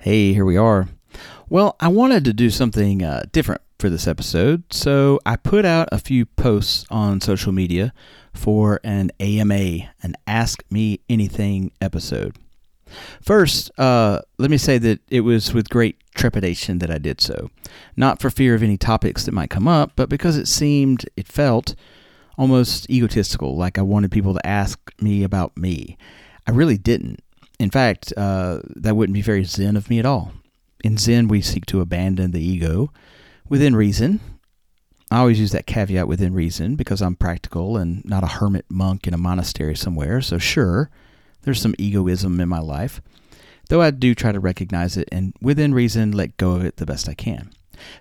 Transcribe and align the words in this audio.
Hey, 0.00 0.32
here 0.32 0.44
we 0.44 0.56
are. 0.56 0.86
Well, 1.48 1.74
I 1.80 1.88
wanted 1.88 2.24
to 2.26 2.32
do 2.32 2.50
something 2.50 3.02
uh, 3.02 3.24
different 3.32 3.62
for 3.80 3.90
this 3.90 4.06
episode, 4.06 4.62
so 4.72 5.18
I 5.26 5.34
put 5.34 5.64
out 5.64 5.88
a 5.90 5.98
few 5.98 6.24
posts 6.24 6.86
on 6.88 7.20
social 7.20 7.50
media 7.50 7.92
for 8.32 8.78
an 8.84 9.10
AMA, 9.18 9.90
an 10.00 10.14
Ask 10.24 10.62
Me 10.70 11.00
Anything 11.08 11.72
episode. 11.80 12.36
First, 13.20 13.72
uh, 13.76 14.20
let 14.38 14.52
me 14.52 14.56
say 14.56 14.78
that 14.78 15.00
it 15.08 15.22
was 15.22 15.52
with 15.52 15.68
great 15.68 15.96
trepidation 16.14 16.78
that 16.78 16.92
I 16.92 16.98
did 16.98 17.20
so. 17.20 17.50
Not 17.96 18.20
for 18.20 18.30
fear 18.30 18.54
of 18.54 18.62
any 18.62 18.76
topics 18.76 19.24
that 19.24 19.34
might 19.34 19.50
come 19.50 19.66
up, 19.66 19.94
but 19.96 20.08
because 20.08 20.36
it 20.36 20.46
seemed, 20.46 21.06
it 21.16 21.26
felt, 21.26 21.74
almost 22.36 22.88
egotistical, 22.88 23.56
like 23.56 23.78
I 23.78 23.82
wanted 23.82 24.12
people 24.12 24.34
to 24.34 24.46
ask 24.46 24.78
me 25.00 25.24
about 25.24 25.56
me. 25.56 25.98
I 26.46 26.52
really 26.52 26.78
didn't. 26.78 27.20
In 27.58 27.70
fact, 27.70 28.12
uh, 28.16 28.60
that 28.76 28.96
wouldn't 28.96 29.14
be 29.14 29.22
very 29.22 29.44
Zen 29.44 29.76
of 29.76 29.90
me 29.90 29.98
at 29.98 30.06
all. 30.06 30.32
In 30.84 30.96
Zen, 30.96 31.28
we 31.28 31.42
seek 31.42 31.66
to 31.66 31.80
abandon 31.80 32.30
the 32.30 32.44
ego 32.44 32.92
within 33.48 33.74
reason. 33.74 34.20
I 35.10 35.18
always 35.18 35.40
use 35.40 35.52
that 35.52 35.66
caveat 35.66 36.06
within 36.06 36.34
reason 36.34 36.76
because 36.76 37.00
I'm 37.00 37.16
practical 37.16 37.76
and 37.76 38.04
not 38.04 38.22
a 38.22 38.28
hermit 38.28 38.66
monk 38.68 39.06
in 39.06 39.14
a 39.14 39.18
monastery 39.18 39.74
somewhere. 39.74 40.20
So, 40.20 40.38
sure, 40.38 40.90
there's 41.42 41.60
some 41.60 41.74
egoism 41.78 42.40
in 42.40 42.48
my 42.48 42.60
life, 42.60 43.00
though 43.70 43.80
I 43.80 43.90
do 43.90 44.14
try 44.14 44.32
to 44.32 44.40
recognize 44.40 44.96
it 44.96 45.08
and 45.10 45.34
within 45.40 45.74
reason 45.74 46.12
let 46.12 46.36
go 46.36 46.52
of 46.52 46.64
it 46.64 46.76
the 46.76 46.86
best 46.86 47.08
I 47.08 47.14
can. 47.14 47.50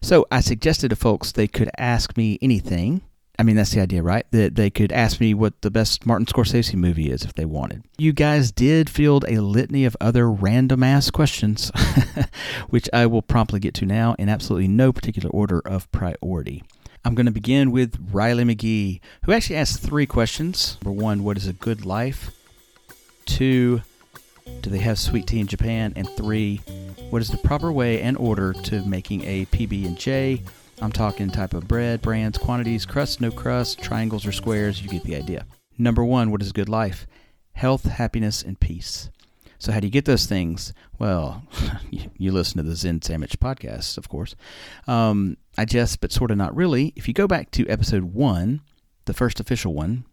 So, 0.01 0.27
I 0.29 0.41
suggested 0.41 0.89
to 0.89 0.95
folks 0.95 1.31
they 1.31 1.47
could 1.47 1.69
ask 1.77 2.15
me 2.17 2.37
anything 2.41 3.01
I 3.39 3.43
mean, 3.43 3.55
that's 3.55 3.71
the 3.71 3.81
idea, 3.81 4.01
right? 4.01 4.25
That 4.31 4.55
they 4.55 4.71
could 4.71 4.91
ask 4.91 5.19
me 5.19 5.33
what 5.35 5.61
the 5.61 5.69
best 5.69 6.05
Martin 6.07 6.25
Scorsese 6.25 6.73
movie 6.73 7.11
is 7.11 7.23
if 7.23 7.35
they 7.35 7.45
wanted. 7.45 7.83
You 7.97 8.11
guys 8.11 8.51
did 8.51 8.89
field 8.89 9.25
a 9.27 9.41
litany 9.41 9.85
of 9.85 9.95
other 10.01 10.29
random 10.29 10.81
ass 10.81 11.11
questions, 11.11 11.71
which 12.69 12.89
I 12.91 13.05
will 13.05 13.21
promptly 13.21 13.59
get 13.59 13.75
to 13.75 13.85
now 13.85 14.15
in 14.17 14.27
absolutely 14.27 14.67
no 14.67 14.91
particular 14.91 15.29
order 15.29 15.59
of 15.59 15.91
priority. 15.91 16.63
I'm 17.05 17.13
going 17.13 17.27
to 17.27 17.31
begin 17.31 17.71
with 17.71 17.97
Riley 18.11 18.43
McGee, 18.43 19.01
who 19.23 19.31
actually 19.31 19.57
asked 19.57 19.81
three 19.81 20.07
questions. 20.07 20.77
Number 20.83 20.99
one, 20.99 21.23
what 21.23 21.37
is 21.37 21.47
a 21.47 21.53
good 21.53 21.85
life? 21.85 22.31
Two, 23.25 23.81
do 24.61 24.69
they 24.69 24.79
have 24.79 24.97
sweet 24.97 25.27
tea 25.27 25.39
in 25.39 25.47
Japan? 25.47 25.93
And 25.95 26.09
three, 26.09 26.57
what 27.11 27.21
is 27.21 27.29
the 27.29 27.37
proper 27.37 27.71
way 27.71 28.01
and 28.01 28.17
order 28.17 28.53
to 28.53 28.83
making 28.83 29.23
a 29.25 29.45
PB 29.45 29.85
and 29.85 29.97
J? 29.97 30.41
I'm 30.79 30.91
talking 30.91 31.31
type 31.31 31.55
of 31.55 31.67
bread, 31.67 32.03
brands, 32.03 32.37
quantities, 32.37 32.85
crust, 32.85 33.19
no 33.19 33.31
crust, 33.31 33.81
triangles 33.81 34.27
or 34.27 34.31
squares. 34.31 34.81
You 34.81 34.89
get 34.89 35.03
the 35.03 35.15
idea. 35.15 35.45
Number 35.77 36.03
one, 36.03 36.29
what 36.29 36.41
is 36.41 36.51
a 36.51 36.53
good 36.53 36.69
life? 36.69 37.07
Health, 37.53 37.85
happiness, 37.85 38.43
and 38.43 38.59
peace. 38.59 39.09
So, 39.57 39.71
how 39.71 39.79
do 39.79 39.87
you 39.87 39.91
get 39.91 40.05
those 40.05 40.27
things? 40.27 40.73
Well, 40.99 41.43
you 41.89 42.31
listen 42.31 42.57
to 42.57 42.63
the 42.63 42.75
Zen 42.75 43.01
Sandwich 43.01 43.39
podcast, 43.39 43.97
of 43.97 44.07
course. 44.07 44.35
Um, 44.85 45.37
I 45.57 45.65
just, 45.65 45.99
but 45.99 46.11
sort 46.11 46.29
of 46.29 46.37
not 46.37 46.55
really. 46.55 46.93
If 46.95 47.07
you 47.07 47.13
go 47.15 47.27
back 47.27 47.49
to 47.51 47.67
episode 47.67 48.13
one, 48.13 48.61
the 49.05 49.15
first 49.15 49.39
official 49.39 49.73
one, 49.73 50.05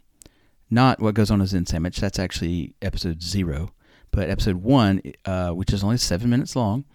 not 0.71 0.99
what 0.99 1.15
goes 1.15 1.31
on 1.31 1.43
as 1.43 1.51
Zen 1.51 1.67
Sandwich, 1.67 2.01
that's 2.01 2.19
actually 2.19 2.75
episode 2.81 3.23
zero. 3.23 3.73
But 4.11 4.31
episode 4.31 4.57
one, 4.63 5.03
uh, 5.27 5.51
which 5.51 5.75
is 5.75 5.85
only 5.85 5.99
seven 5.99 6.31
minutes 6.31 6.57
long, 6.57 6.87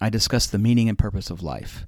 I 0.00 0.10
discuss 0.10 0.46
the 0.46 0.58
meaning 0.58 0.88
and 0.88 0.96
purpose 0.96 1.28
of 1.28 1.42
life. 1.42 1.86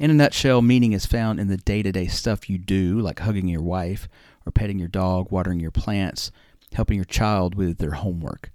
In 0.00 0.10
a 0.10 0.14
nutshell, 0.14 0.62
meaning 0.62 0.94
is 0.94 1.04
found 1.04 1.38
in 1.38 1.48
the 1.48 1.58
day 1.58 1.82
to 1.82 1.92
day 1.92 2.06
stuff 2.06 2.48
you 2.48 2.56
do, 2.56 2.98
like 2.98 3.18
hugging 3.18 3.48
your 3.48 3.60
wife, 3.60 4.08
or 4.46 4.50
petting 4.50 4.78
your 4.78 4.88
dog, 4.88 5.30
watering 5.30 5.60
your 5.60 5.70
plants, 5.70 6.32
helping 6.72 6.96
your 6.96 7.04
child 7.04 7.54
with 7.54 7.76
their 7.76 7.90
homework. 7.90 8.50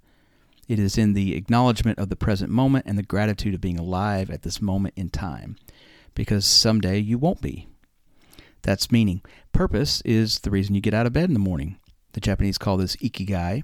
It 0.66 0.80
is 0.80 0.98
in 0.98 1.12
the 1.12 1.36
acknowledgement 1.36 2.00
of 2.00 2.08
the 2.08 2.16
present 2.16 2.50
moment 2.50 2.86
and 2.88 2.98
the 2.98 3.04
gratitude 3.04 3.54
of 3.54 3.60
being 3.60 3.78
alive 3.78 4.28
at 4.28 4.42
this 4.42 4.60
moment 4.60 4.94
in 4.96 5.08
time, 5.08 5.56
because 6.16 6.44
someday 6.44 6.98
you 6.98 7.16
won't 7.16 7.40
be. 7.40 7.68
That's 8.62 8.90
meaning. 8.90 9.22
Purpose 9.52 10.00
is 10.04 10.40
the 10.40 10.50
reason 10.50 10.74
you 10.74 10.80
get 10.80 10.94
out 10.94 11.06
of 11.06 11.12
bed 11.12 11.28
in 11.28 11.32
the 11.32 11.38
morning. 11.38 11.78
The 12.14 12.20
Japanese 12.20 12.58
call 12.58 12.76
this 12.76 12.96
ikigai. 12.96 13.62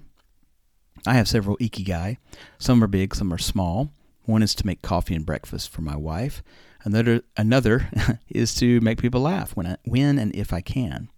I 1.04 1.14
have 1.14 1.26
several 1.26 1.56
ikigai. 1.56 2.18
Some 2.58 2.84
are 2.84 2.86
big, 2.86 3.12
some 3.16 3.32
are 3.32 3.38
small. 3.38 3.90
One 4.24 4.44
is 4.44 4.54
to 4.54 4.66
make 4.66 4.82
coffee 4.82 5.16
and 5.16 5.26
breakfast 5.26 5.70
for 5.70 5.82
my 5.82 5.96
wife. 5.96 6.44
Another 6.84 7.22
another 7.36 7.88
is 8.28 8.54
to 8.56 8.80
make 8.80 9.00
people 9.00 9.20
laugh 9.20 9.56
when 9.56 9.66
I, 9.66 9.76
when 9.84 10.18
and 10.18 10.34
if 10.34 10.52
I 10.52 10.60
can. 10.60 11.08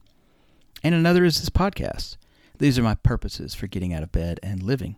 And 0.82 0.94
another 0.94 1.25
is 1.25 1.41
this 1.41 1.50
podcast. 1.50 2.16
These 2.58 2.78
are 2.78 2.82
my 2.82 2.94
purposes 2.94 3.54
for 3.54 3.66
getting 3.66 3.94
out 3.94 4.03
of 4.03 4.12
bed 4.12 4.38
and 4.42 4.62
living. 4.62 4.97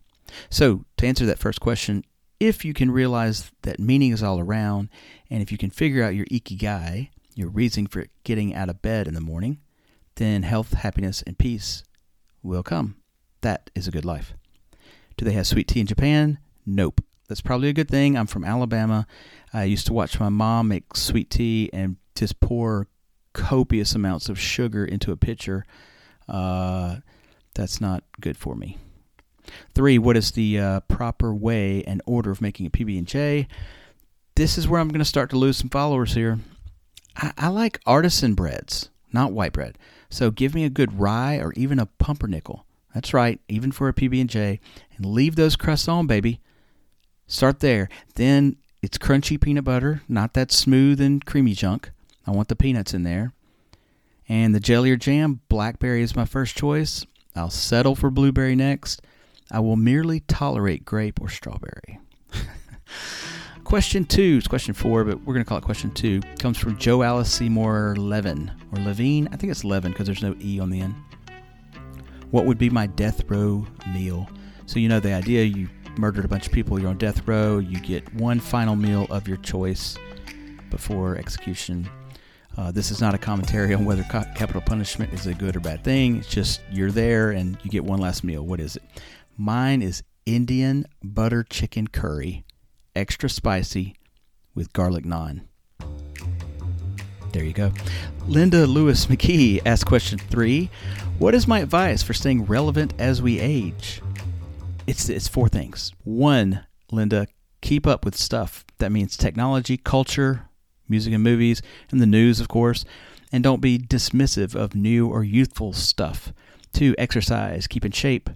So, 0.50 0.84
to 0.97 1.06
answer 1.06 1.25
that 1.26 1.38
first 1.38 1.60
question, 1.60 2.05
if 2.41 2.65
you 2.65 2.75
can 2.75 2.91
realize 2.91 3.50
that 3.62 3.81
meaning 3.81 4.12
is 4.12 4.22
all 4.22 4.41
around 4.41 4.91
and 5.31 5.43
if 5.43 5.50
you 5.53 5.59
can 5.59 5.71
figure 5.71 6.03
out 6.03 6.15
your 6.15 6.26
ikigai, 6.26 7.10
your 7.34 7.49
reason 7.49 7.87
for 7.87 8.06
getting 8.25 8.55
out 8.55 8.69
of 8.69 8.82
bed 8.82 9.06
in 9.06 9.15
the 9.15 9.21
morning, 9.21 9.60
then 10.16 10.43
health, 10.43 10.75
happiness, 10.75 11.22
and 11.22 11.38
peace 11.38 11.84
will 12.43 12.62
come. 12.62 12.97
That 13.43 13.71
is 13.75 13.87
a 13.87 13.91
good 13.91 14.05
life. 14.05 14.34
Do 15.16 15.25
they 15.25 15.32
have 15.32 15.47
sweet 15.47 15.69
tea 15.69 15.81
in 15.81 15.87
Japan? 15.87 16.38
Nope. 16.66 17.00
That's 17.28 17.41
probably 17.41 17.69
a 17.69 17.72
good 17.72 17.88
thing. 17.88 18.16
I'm 18.16 18.26
from 18.26 18.44
Alabama. 18.44 19.06
I 19.53 19.64
used 19.64 19.87
to 19.87 19.92
watch 19.92 20.20
my 20.20 20.28
mom 20.28 20.69
make 20.69 20.97
sweet 20.97 21.31
tea 21.31 21.70
and 21.72 21.97
just 22.14 22.41
pour 22.41 22.88
copious 23.32 23.94
amounts 23.94 24.28
of 24.28 24.38
sugar 24.38 24.84
into 24.84 25.12
a 25.12 25.16
pitcher. 25.16 25.64
Uh, 26.28 26.97
that's 27.54 27.81
not 27.81 28.04
good 28.20 28.37
for 28.37 28.54
me. 28.54 28.78
Three, 29.75 29.98
what 29.98 30.16
is 30.16 30.32
the 30.32 30.59
uh, 30.59 30.81
proper 30.81 31.34
way 31.34 31.82
and 31.84 32.03
order 32.06 32.31
of 32.31 32.41
making 32.41 32.66
a 32.66 32.70
PB 32.70 32.98
and 32.98 33.06
J? 33.06 33.47
This 34.34 34.58
is 34.58 34.69
where 34.69 34.81
I'm 34.81 34.88
going 34.88 34.98
to 34.98 35.04
start 35.04 35.31
to 35.31 35.38
lose 35.38 35.56
some 35.56 35.70
followers 35.70 36.14
here. 36.14 36.38
I, 37.16 37.32
I 37.38 37.48
like 37.48 37.81
artisan 37.87 38.34
breads, 38.34 38.91
not 39.12 39.32
white 39.32 39.53
bread. 39.53 39.78
So 40.10 40.31
give 40.31 40.54
me 40.54 40.64
a 40.64 40.70
good 40.70 40.98
rye 40.98 41.37
or 41.37 41.53
even 41.54 41.78
a 41.78 41.87
pumpernickel. 41.87 42.66
That's 42.94 43.14
right, 43.14 43.41
even 43.48 43.72
for 43.72 43.88
a 43.88 43.93
PB 43.93 44.20
and 44.20 44.31
J, 44.31 44.60
and 44.97 45.06
leave 45.06 45.37
those 45.37 45.56
crusts 45.56 45.88
on, 45.88 46.06
baby. 46.06 46.41
Start 47.26 47.60
there. 47.60 47.88
Then 48.14 48.56
it's 48.82 48.98
crunchy 48.98 49.41
peanut 49.41 49.64
butter, 49.64 50.03
not 50.09 50.34
that 50.34 50.53
smooth 50.53 51.00
and 51.00 51.25
creamy 51.25 51.54
junk. 51.54 51.91
I 52.26 52.31
want 52.31 52.48
the 52.48 52.56
peanuts 52.56 52.94
in 52.94 53.03
there. 53.03 53.32
And 54.28 54.54
the 54.54 54.60
jelly 54.60 54.91
or 54.91 54.97
jam, 54.97 55.41
blackberry 55.48 56.03
is 56.03 56.16
my 56.16 56.25
first 56.25 56.56
choice. 56.56 57.04
I'll 57.34 57.50
settle 57.50 57.94
for 57.94 58.10
blueberry 58.10 58.56
next. 58.56 59.03
I 59.50 59.60
will 59.60 59.76
merely 59.76 60.20
tolerate 60.20 60.84
grape 60.84 61.20
or 61.20 61.28
strawberry. 61.28 61.98
question 63.64 64.04
two 64.04 64.38
is 64.38 64.48
question 64.48 64.75
four, 64.75 65.04
but 65.04 65.20
we're 65.20 65.34
going 65.34 65.44
to 65.44 65.48
call 65.48 65.58
it 65.58 65.64
question 65.64 65.93
two. 65.93 66.20
Comes 66.38 66.58
from 66.58 66.76
Joe 66.78 67.03
Alice 67.03 67.32
Seymour 67.32 67.97
Levin 67.97 68.50
or 68.72 68.82
Levine. 68.82 69.28
I 69.32 69.37
think 69.37 69.50
it's 69.50 69.64
Levin 69.64 69.93
because 69.93 70.06
there's 70.06 70.22
no 70.22 70.34
E 70.41 70.58
on 70.58 70.70
the 70.70 70.81
end. 70.81 70.94
What 72.31 72.47
would 72.47 72.58
be 72.58 72.70
my 72.70 72.87
death 72.87 73.28
row 73.28 73.66
meal? 73.93 74.28
So 74.66 74.81
you 74.81 74.88
know 74.88 74.98
the 74.98 75.12
idea. 75.12 75.44
You 75.44 75.69
murdered 75.98 76.25
a 76.25 76.28
bunch 76.28 76.46
of 76.46 76.52
people, 76.52 76.78
you're 76.78 76.90
on 76.90 76.98
death 76.98 77.26
row, 77.26 77.58
you 77.58 77.81
get 77.81 78.12
one 78.14 78.40
final 78.40 78.76
meal 78.76 79.06
of 79.10 79.26
your 79.28 79.37
choice 79.38 79.96
before 80.70 81.16
execution. 81.16 81.88
Uh, 82.56 82.70
this 82.70 82.90
is 82.90 83.00
not 83.00 83.14
a 83.14 83.19
commentary 83.19 83.75
on 83.75 83.84
whether 83.84 84.02
capital 84.04 84.62
punishment 84.62 85.12
is 85.12 85.26
a 85.26 85.34
good 85.34 85.56
or 85.56 85.60
bad 85.60 85.84
thing. 85.84 86.16
It's 86.16 86.28
just 86.28 86.60
you're 86.70 86.90
there 86.90 87.31
and 87.31 87.58
you 87.62 87.70
get 87.70 87.84
one 87.84 88.00
last 88.00 88.25
meal. 88.25 88.43
What 88.43 88.60
is 88.60 88.76
it? 88.76 88.82
Mine 89.37 89.82
is 89.82 90.02
Indian 90.25 90.87
butter 91.02 91.43
chicken 91.43 91.87
curry, 91.87 92.44
extra 92.94 93.28
spicy 93.28 93.94
with 94.54 94.72
garlic 94.72 95.04
naan. 95.04 95.43
There 97.32 97.44
you 97.44 97.52
go. 97.52 97.72
Linda 98.26 98.66
Lewis 98.66 99.06
McKee 99.06 99.60
asked 99.66 99.84
question 99.84 100.19
three 100.19 100.70
What 101.19 101.34
is 101.34 101.46
my 101.46 101.60
advice 101.60 102.02
for 102.02 102.14
staying 102.14 102.46
relevant 102.46 102.94
as 102.98 103.20
we 103.20 103.38
age? 103.38 104.00
It's 104.87 105.09
it's 105.09 105.29
four 105.29 105.49
things. 105.49 105.93
One, 106.05 106.65
Linda, 106.91 107.27
keep 107.61 107.87
up 107.87 108.05
with 108.05 108.17
stuff. 108.17 108.65
That 108.79 108.93
means 108.93 109.17
technology, 109.17 109.77
culture, 109.77 110.49
music 110.88 111.12
and 111.12 111.23
movies, 111.23 111.62
and 111.91 112.00
the 112.00 112.06
news, 112.06 112.41
of 112.41 112.49
course. 112.49 112.85
And 113.33 113.43
don't 113.43 113.61
be 113.61 113.79
dismissive 113.79 114.55
of 114.55 114.75
new 114.75 115.09
or 115.09 115.25
youthful 115.25 115.73
stuff. 115.73 116.33
Two, 116.73 116.94
exercise, 116.97 117.67
keep 117.67 117.85
in 117.85 117.93
shape. 117.93 118.31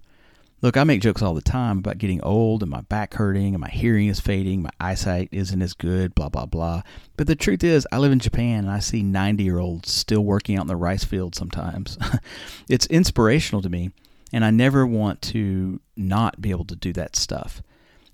Look, 0.62 0.76
I 0.76 0.84
make 0.84 1.00
jokes 1.00 1.22
all 1.22 1.32
the 1.32 1.40
time 1.40 1.78
about 1.78 1.96
getting 1.96 2.22
old 2.22 2.62
and 2.62 2.70
my 2.70 2.82
back 2.82 3.14
hurting 3.14 3.54
and 3.54 3.60
my 3.62 3.70
hearing 3.70 4.08
is 4.08 4.20
fading, 4.20 4.60
my 4.60 4.70
eyesight 4.78 5.30
isn't 5.32 5.62
as 5.62 5.72
good, 5.72 6.14
blah, 6.14 6.28
blah, 6.28 6.44
blah. 6.44 6.82
But 7.16 7.28
the 7.28 7.36
truth 7.36 7.64
is, 7.64 7.88
I 7.90 7.96
live 7.96 8.12
in 8.12 8.18
Japan 8.18 8.64
and 8.64 8.70
I 8.70 8.80
see 8.80 9.02
90 9.02 9.42
year 9.42 9.58
olds 9.58 9.90
still 9.90 10.22
working 10.22 10.58
out 10.58 10.62
in 10.62 10.66
the 10.66 10.76
rice 10.76 11.04
field 11.04 11.34
sometimes. 11.34 11.96
it's 12.68 12.84
inspirational 12.86 13.62
to 13.62 13.70
me, 13.70 13.92
and 14.32 14.44
I 14.44 14.50
never 14.50 14.86
want 14.86 15.22
to 15.22 15.80
not 15.96 16.40
be 16.40 16.50
able 16.50 16.64
to 16.66 16.76
do 16.76 16.92
that 16.94 17.16
stuff. 17.16 17.62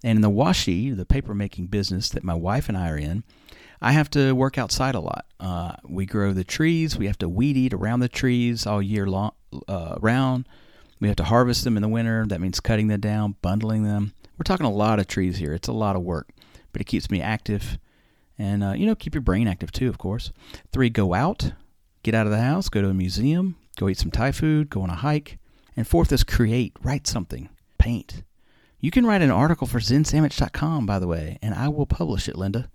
And 0.05 0.17
in 0.17 0.23
the 0.23 0.31
washi, 0.31 0.97
the 0.97 1.07
paper 1.07 1.35
making 1.35 1.67
business 1.67 2.09
that 2.11 2.25
my 2.25 2.35
wife 2.35 2.69
and 2.69 2.77
I 2.77 2.91
are 2.91 2.99
in, 2.99 3.25
I 3.81 3.93
have 3.93 4.11
to 4.11 4.35
work 4.35 4.57
outside 4.59 4.95
a 4.95 5.01
lot. 5.01 5.27
Uh, 5.39 5.73
we 5.85 6.07
grow 6.07 6.33
the 6.33 6.45
trees, 6.45 6.97
we 6.97 7.07
have 7.07 7.19
to 7.19 7.29
weed 7.29 7.57
eat 7.57 7.75
around 7.75 8.01
the 8.01 8.09
trees 8.09 8.67
all 8.67 8.81
year 8.81 9.07
long, 9.07 9.33
uh, 9.69 9.97
round. 10.01 10.49
We 10.99 11.09
have 11.09 11.17
to 11.17 11.25
harvest 11.25 11.65
them 11.65 11.77
in 11.77 11.83
the 11.83 11.89
winter. 11.89 12.25
That 12.27 12.41
means 12.41 12.59
cutting 12.61 12.89
them 12.89 13.01
down, 13.01 13.37
bundling 13.43 13.83
them. 13.83 14.15
We're 14.39 14.45
talking 14.45 14.67
a 14.67 14.71
lot 14.71 14.99
of 14.99 15.07
trees 15.07 15.37
here. 15.37 15.53
It's 15.53 15.69
a 15.69 15.73
lot 15.73 15.97
of 15.97 16.03
work, 16.03 16.31
but 16.73 16.81
it 16.81 16.87
keeps 16.87 17.11
me 17.11 17.21
active. 17.21 17.79
And, 18.39 18.65
uh, 18.65 18.73
you 18.73 18.87
know, 18.87 18.95
keep 18.95 19.15
your 19.15 19.23
brain 19.23 19.49
active 19.49 19.73
too, 19.73 19.89
of 19.89 19.99
course. 19.99 20.33
Three, 20.73 20.89
go 20.89 21.15
out, 21.15 21.53
get 22.03 22.15
out 22.15 22.27
of 22.27 22.33
the 22.33 22.41
house, 22.41 22.69
go 22.69 22.81
to 22.81 22.89
a 22.89 22.95
museum, 22.95 23.57
go 23.77 23.89
eat 23.89 23.99
some 23.99 24.11
Thai 24.11 24.33
food, 24.33 24.71
go 24.71 24.83
on 24.83 24.91
a 24.91 24.95
hike. 24.95 25.39
And 25.77 25.87
fourth 25.87 26.13
is 26.13 26.25
create, 26.25 26.73
write 26.83 27.07
something, 27.07 27.49
paint. 27.79 28.23
You 28.81 28.91
can 28.91 29.07
write 29.07 29.23
an 29.23 29.31
article 29.31 29.67
for 29.67 29.79
zensandwich.com, 29.79 30.87
by 30.87 30.99
the 30.99 31.07
way, 31.07 31.39
and 31.43 31.55
I 31.55 31.69
will 31.69 31.87
publish 31.87 32.29
it, 32.29 32.37
Linda, 32.37 32.71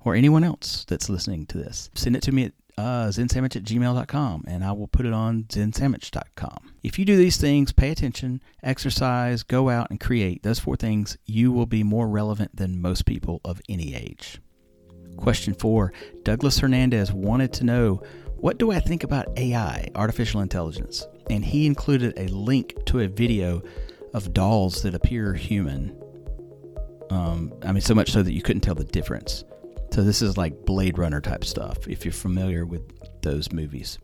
or 0.00 0.14
anyone 0.14 0.44
else 0.44 0.84
that's 0.88 1.08
listening 1.08 1.46
to 1.46 1.58
this. 1.58 1.90
Send 1.94 2.16
it 2.16 2.22
to 2.22 2.32
me 2.32 2.44
at 2.44 2.52
uh, 2.76 3.08
zensandwich 3.08 3.56
at 3.56 3.62
gmail.com 3.62 4.44
and 4.46 4.64
I 4.64 4.72
will 4.72 4.88
put 4.88 5.06
it 5.06 5.12
on 5.12 5.44
zensandwich.com. 5.44 6.74
If 6.82 6.98
you 6.98 7.04
do 7.04 7.16
these 7.16 7.36
things, 7.36 7.72
pay 7.72 7.90
attention, 7.90 8.42
exercise, 8.62 9.42
go 9.42 9.70
out 9.70 9.90
and 9.90 10.00
create 10.00 10.42
those 10.42 10.58
four 10.58 10.76
things, 10.76 11.16
you 11.24 11.52
will 11.52 11.66
be 11.66 11.82
more 11.82 12.08
relevant 12.08 12.56
than 12.56 12.82
most 12.82 13.06
people 13.06 13.40
of 13.44 13.60
any 13.68 13.94
age. 13.94 14.40
Question 15.16 15.54
four 15.54 15.92
Douglas 16.24 16.58
Hernandez 16.58 17.12
wanted 17.12 17.52
to 17.54 17.64
know 17.64 18.02
what 18.36 18.58
do 18.58 18.70
I 18.72 18.80
think 18.80 19.04
about 19.04 19.38
AI, 19.38 19.88
artificial 19.94 20.40
intelligence? 20.40 21.06
And 21.30 21.44
he 21.44 21.66
included 21.66 22.14
a 22.18 22.26
link 22.28 22.84
to 22.86 23.00
a 23.00 23.08
video 23.08 23.62
of 24.12 24.32
dolls 24.32 24.82
that 24.82 24.94
appear 24.94 25.34
human. 25.34 25.96
Um, 27.10 27.52
I 27.62 27.72
mean, 27.72 27.80
so 27.80 27.94
much 27.94 28.10
so 28.10 28.22
that 28.22 28.32
you 28.32 28.42
couldn't 28.42 28.62
tell 28.62 28.74
the 28.74 28.84
difference. 28.84 29.44
So 29.90 30.02
this 30.02 30.22
is 30.22 30.36
like 30.36 30.64
Blade 30.64 30.98
Runner 30.98 31.20
type 31.20 31.44
stuff, 31.44 31.86
if 31.86 32.04
you're 32.04 32.12
familiar 32.12 32.66
with 32.66 32.82
those 33.22 33.52
movies. 33.52 33.98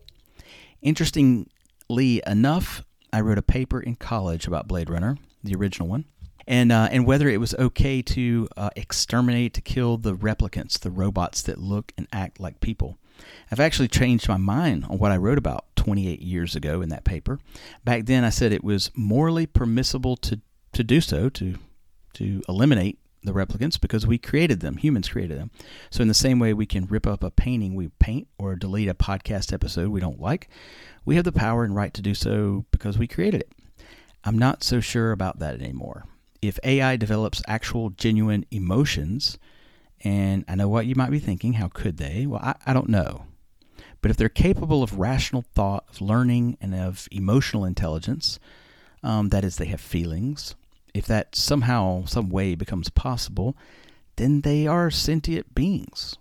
Interestingly 0.81 2.21
enough, 2.25 2.83
I 3.13 3.21
wrote 3.21 3.37
a 3.37 3.43
paper 3.43 3.79
in 3.81 3.95
college 3.95 4.47
about 4.47 4.67
Blade 4.67 4.89
Runner, 4.89 5.17
the 5.43 5.53
original 5.53 5.89
one, 5.89 6.05
and 6.47 6.71
uh, 6.71 6.87
and 6.91 7.05
whether 7.05 7.27
it 7.27 7.39
was 7.39 7.53
okay 7.55 8.01
to 8.01 8.47
uh, 8.55 8.69
exterminate, 8.75 9.53
to 9.55 9.61
kill 9.61 9.97
the 9.97 10.15
replicants, 10.15 10.79
the 10.79 10.91
robots 10.91 11.41
that 11.41 11.59
look 11.59 11.91
and 11.97 12.07
act 12.13 12.39
like 12.39 12.61
people. 12.61 12.97
I've 13.51 13.59
actually 13.59 13.89
changed 13.89 14.27
my 14.29 14.37
mind 14.37 14.85
on 14.85 14.97
what 14.97 15.11
I 15.11 15.17
wrote 15.17 15.37
about 15.37 15.65
28 15.81 16.21
years 16.21 16.55
ago 16.55 16.83
in 16.83 16.89
that 16.89 17.03
paper. 17.03 17.39
Back 17.83 18.05
then, 18.05 18.23
I 18.23 18.29
said 18.29 18.51
it 18.51 18.63
was 18.63 18.91
morally 18.95 19.47
permissible 19.47 20.15
to 20.17 20.39
to 20.73 20.83
do 20.83 21.01
so, 21.01 21.27
to 21.29 21.55
to 22.13 22.43
eliminate 22.47 22.99
the 23.23 23.31
replicants 23.31 23.81
because 23.81 24.05
we 24.05 24.19
created 24.19 24.59
them. 24.59 24.77
Humans 24.77 25.09
created 25.09 25.39
them. 25.39 25.49
So, 25.89 26.03
in 26.03 26.07
the 26.07 26.13
same 26.13 26.37
way 26.37 26.53
we 26.53 26.67
can 26.67 26.85
rip 26.85 27.07
up 27.07 27.23
a 27.23 27.31
painting 27.31 27.73
we 27.73 27.87
paint 27.97 28.27
or 28.37 28.55
delete 28.55 28.89
a 28.89 28.93
podcast 28.93 29.51
episode 29.51 29.89
we 29.89 29.99
don't 29.99 30.21
like, 30.21 30.49
we 31.03 31.15
have 31.15 31.25
the 31.25 31.31
power 31.31 31.63
and 31.63 31.75
right 31.75 31.93
to 31.95 32.01
do 32.03 32.13
so 32.13 32.65
because 32.69 32.99
we 32.99 33.07
created 33.07 33.41
it. 33.41 33.51
I'm 34.23 34.37
not 34.37 34.63
so 34.63 34.81
sure 34.81 35.11
about 35.11 35.39
that 35.39 35.59
anymore. 35.59 36.05
If 36.43 36.59
AI 36.63 36.95
develops 36.95 37.41
actual, 37.47 37.89
genuine 37.89 38.45
emotions, 38.51 39.39
and 40.03 40.45
I 40.47 40.53
know 40.53 40.69
what 40.69 40.85
you 40.85 40.93
might 40.93 41.09
be 41.09 41.19
thinking, 41.19 41.53
how 41.53 41.69
could 41.69 41.97
they? 41.97 42.27
Well, 42.27 42.41
I, 42.43 42.53
I 42.67 42.73
don't 42.73 42.89
know. 42.89 43.25
But 44.01 44.11
if 44.11 44.17
they're 44.17 44.29
capable 44.29 44.83
of 44.83 44.97
rational 44.99 45.43
thought, 45.53 45.85
of 45.89 46.01
learning, 46.01 46.57
and 46.59 46.73
of 46.73 47.07
emotional 47.11 47.65
intelligence, 47.65 48.39
um, 49.03 49.29
that 49.29 49.43
is, 49.43 49.57
they 49.57 49.65
have 49.65 49.81
feelings, 49.81 50.55
if 50.93 51.05
that 51.05 51.35
somehow, 51.35 52.05
some 52.05 52.29
way 52.29 52.55
becomes 52.55 52.89
possible, 52.89 53.55
then 54.15 54.41
they 54.41 54.67
are 54.67 54.91
sentient 54.91 55.53
beings. 55.55 56.17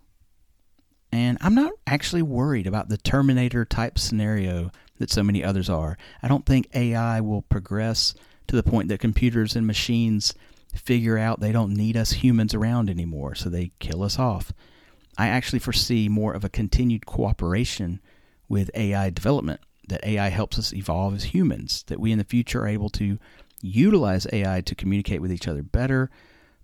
And 1.13 1.39
I'm 1.41 1.55
not 1.55 1.73
actually 1.87 2.23
worried 2.23 2.67
about 2.67 2.89
the 2.89 2.97
Terminator 2.97 3.65
type 3.65 3.99
scenario 3.99 4.71
that 4.99 5.11
so 5.11 5.23
many 5.23 5.43
others 5.43 5.69
are. 5.69 5.99
I 6.23 6.29
don't 6.29 6.47
think 6.47 6.69
AI 6.75 7.21
will 7.21 7.43
progress 7.43 8.15
to 8.47 8.55
the 8.55 8.63
point 8.63 8.89
that 8.89 9.01
computers 9.01 9.57
and 9.57 9.67
machines 9.67 10.35
figure 10.75 11.19
out 11.19 11.41
they 11.41 11.53
don't 11.53 11.75
need 11.75 11.97
us 11.97 12.13
humans 12.13 12.55
around 12.55 12.89
anymore, 12.89 13.35
so 13.35 13.49
they 13.49 13.73
kill 13.81 14.03
us 14.03 14.19
off. 14.19 14.53
I 15.21 15.29
actually 15.29 15.59
foresee 15.59 16.09
more 16.09 16.33
of 16.33 16.45
a 16.45 16.49
continued 16.49 17.05
cooperation 17.05 18.01
with 18.49 18.71
AI 18.75 19.11
development, 19.11 19.61
that 19.87 20.03
AI 20.03 20.31
helps 20.31 20.59
us 20.59 20.73
evolve 20.73 21.15
as 21.15 21.25
humans, 21.25 21.85
that 21.89 22.01
we 22.01 22.11
in 22.11 22.17
the 22.17 22.25
future 22.25 22.63
are 22.63 22.67
able 22.67 22.89
to 22.91 23.19
utilize 23.61 24.27
AI 24.33 24.63
to 24.63 24.75
communicate 24.75 25.21
with 25.21 25.31
each 25.31 25.47
other 25.47 25.63
better, 25.63 26.09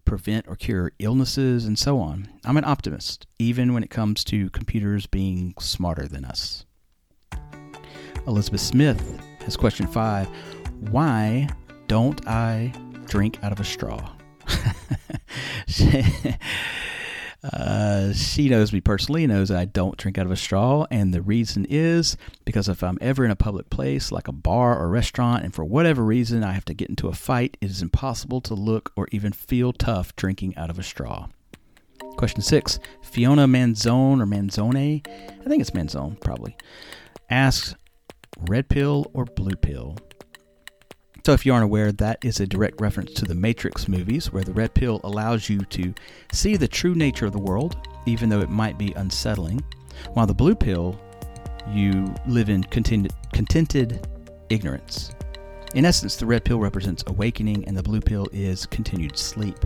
prevent 0.06 0.49
or 0.49 0.56
cure 0.56 0.91
illnesses, 0.99 1.67
and 1.67 1.79
so 1.79 2.00
on. 2.00 2.31
I'm 2.47 2.56
an 2.56 2.64
optimist, 2.64 3.26
even 3.38 3.75
when 3.75 3.82
it 3.82 3.91
comes 3.91 4.25
to 4.25 4.49
computers 4.49 5.05
being 5.06 5.53
smarter 5.61 6.08
than 6.08 6.25
us. 6.25 6.64
Elizabeth 8.26 8.62
Smith 8.62 9.20
has 9.41 9.58
question 9.58 9.87
five 9.87 10.29
Why 10.81 11.50
don't 11.88 12.26
I 12.26 12.73
drink 13.05 13.38
out 13.43 13.53
of 13.53 13.61
a 13.61 13.64
straw? 13.64 14.12
Uh, 17.42 18.12
she 18.12 18.48
knows 18.48 18.72
me 18.72 18.80
personally, 18.80 19.26
knows 19.26 19.50
I 19.50 19.66
don't 19.66 19.96
drink 19.96 20.18
out 20.18 20.26
of 20.26 20.32
a 20.32 20.36
straw, 20.36 20.86
and 20.90 21.14
the 21.14 21.22
reason 21.22 21.66
is 21.68 22.16
because 22.44 22.68
if 22.68 22.82
I'm 22.82 22.98
ever 23.00 23.24
in 23.24 23.30
a 23.30 23.36
public 23.36 23.70
place 23.70 24.10
like 24.10 24.26
a 24.26 24.32
bar 24.32 24.78
or 24.78 24.88
restaurant, 24.88 25.44
and 25.44 25.54
for 25.54 25.64
whatever 25.64 26.02
reason 26.02 26.42
I 26.42 26.52
have 26.52 26.64
to 26.66 26.74
get 26.74 26.88
into 26.88 27.08
a 27.08 27.14
fight, 27.14 27.56
it 27.60 27.70
is 27.70 27.82
impossible 27.82 28.40
to 28.42 28.54
look 28.54 28.92
or 28.96 29.06
even 29.12 29.32
feel 29.32 29.72
tough 29.72 30.16
drinking 30.16 30.56
out 30.56 30.70
of 30.70 30.78
a 30.78 30.82
straw. 30.82 31.28
Question 32.16 32.42
six 32.42 32.78
Fiona 33.02 33.46
Manzone 33.46 34.20
or 34.20 34.26
Manzone, 34.26 35.06
I 35.06 35.48
think 35.48 35.60
it's 35.60 35.70
Manzone 35.70 36.18
probably, 36.20 36.56
asks 37.30 37.74
red 38.48 38.68
pill 38.68 39.10
or 39.14 39.24
blue 39.24 39.56
pill? 39.56 39.96
So, 41.26 41.32
if 41.32 41.44
you 41.44 41.52
aren't 41.52 41.64
aware, 41.64 41.90
that 41.90 42.25
is 42.25 42.38
a 42.38 42.46
direct 42.46 42.81
reference 42.81 43.12
to 43.14 43.25
the 43.25 43.34
Matrix 43.34 43.88
movies, 43.88 44.32
where 44.32 44.44
the 44.44 44.52
red 44.52 44.75
pill 44.75 45.00
allows 45.03 45.48
you 45.48 45.58
to 45.58 45.93
see 46.31 46.56
the 46.56 46.69
true 46.69 46.94
nature 46.94 47.27
of 47.27 47.32
the 47.32 47.41
world, 47.41 47.77
even 48.06 48.29
though 48.29 48.39
it 48.39 48.48
might 48.48 48.79
be 48.79 48.93
unsettling, 48.93 49.60
while 50.12 50.29
the 50.29 50.32
blue 50.32 50.55
pill, 50.55 50.96
you 51.69 52.15
live 52.29 52.48
in 52.48 52.62
contented, 52.62 53.12
contented 53.32 54.06
ignorance. 54.50 55.10
In 55.74 55.84
essence, 55.84 56.15
the 56.15 56.27
red 56.27 56.44
pill 56.44 56.60
represents 56.60 57.03
awakening, 57.08 57.67
and 57.67 57.77
the 57.77 57.82
blue 57.82 58.00
pill 58.00 58.29
is 58.32 58.65
continued 58.65 59.19
sleep. 59.19 59.58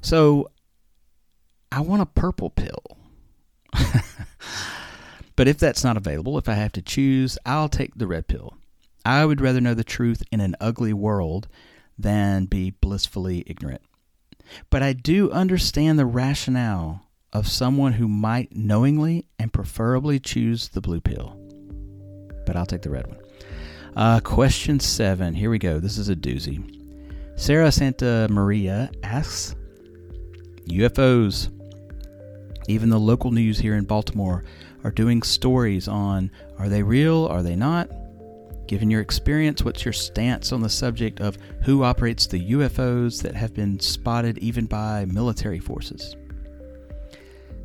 So, 0.00 0.48
I 1.72 1.80
want 1.80 2.02
a 2.02 2.06
purple 2.06 2.50
pill. 2.50 2.98
but 5.34 5.48
if 5.48 5.58
that's 5.58 5.82
not 5.82 5.96
available, 5.96 6.38
if 6.38 6.48
I 6.48 6.54
have 6.54 6.70
to 6.74 6.82
choose, 6.82 7.36
I'll 7.44 7.68
take 7.68 7.96
the 7.96 8.06
red 8.06 8.28
pill. 8.28 8.56
I 9.04 9.24
would 9.24 9.40
rather 9.40 9.60
know 9.60 9.74
the 9.74 9.84
truth 9.84 10.22
in 10.30 10.40
an 10.40 10.56
ugly 10.60 10.92
world 10.92 11.48
than 11.98 12.46
be 12.46 12.70
blissfully 12.70 13.44
ignorant. 13.46 13.82
But 14.70 14.82
I 14.82 14.92
do 14.92 15.30
understand 15.30 15.98
the 15.98 16.06
rationale 16.06 17.06
of 17.32 17.48
someone 17.48 17.94
who 17.94 18.08
might 18.08 18.54
knowingly 18.54 19.26
and 19.38 19.52
preferably 19.52 20.18
choose 20.18 20.68
the 20.68 20.80
blue 20.80 21.00
pill. 21.00 21.36
But 22.44 22.56
I'll 22.56 22.66
take 22.66 22.82
the 22.82 22.90
red 22.90 23.06
one. 23.06 23.18
Uh, 23.96 24.20
question 24.20 24.80
seven. 24.80 25.34
Here 25.34 25.50
we 25.50 25.58
go. 25.58 25.78
This 25.78 25.98
is 25.98 26.08
a 26.08 26.16
doozy. 26.16 26.78
Sarah 27.36 27.72
Santa 27.72 28.26
Maria 28.30 28.90
asks 29.02 29.54
UFOs. 30.66 31.50
Even 32.68 32.90
the 32.90 33.00
local 33.00 33.30
news 33.30 33.58
here 33.58 33.74
in 33.74 33.84
Baltimore 33.84 34.44
are 34.84 34.90
doing 34.90 35.22
stories 35.22 35.88
on 35.88 36.30
are 36.58 36.68
they 36.68 36.82
real? 36.82 37.26
Are 37.26 37.42
they 37.42 37.56
not? 37.56 37.88
Given 38.72 38.90
your 38.90 39.02
experience, 39.02 39.62
what's 39.62 39.84
your 39.84 39.92
stance 39.92 40.50
on 40.50 40.62
the 40.62 40.70
subject 40.70 41.20
of 41.20 41.36
who 41.64 41.82
operates 41.82 42.26
the 42.26 42.52
UFOs 42.52 43.20
that 43.20 43.34
have 43.34 43.52
been 43.52 43.78
spotted 43.78 44.38
even 44.38 44.64
by 44.64 45.04
military 45.04 45.58
forces? 45.58 46.16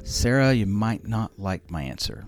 Sarah, 0.04 0.52
you 0.52 0.66
might 0.66 1.08
not 1.08 1.40
like 1.40 1.72
my 1.72 1.82
answer, 1.82 2.26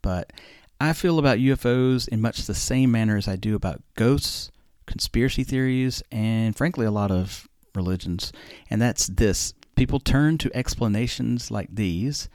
but 0.00 0.32
I 0.80 0.94
feel 0.94 1.18
about 1.18 1.36
UFOs 1.36 2.08
in 2.08 2.22
much 2.22 2.46
the 2.46 2.54
same 2.54 2.90
manner 2.90 3.18
as 3.18 3.28
I 3.28 3.36
do 3.36 3.56
about 3.56 3.82
ghosts, 3.94 4.50
conspiracy 4.86 5.44
theories, 5.44 6.02
and 6.10 6.56
frankly, 6.56 6.86
a 6.86 6.90
lot 6.90 7.10
of 7.10 7.46
religions. 7.74 8.32
And 8.70 8.80
that's 8.80 9.06
this 9.06 9.52
people 9.76 10.00
turn 10.00 10.38
to 10.38 10.56
explanations 10.56 11.50
like 11.50 11.68
these 11.70 12.30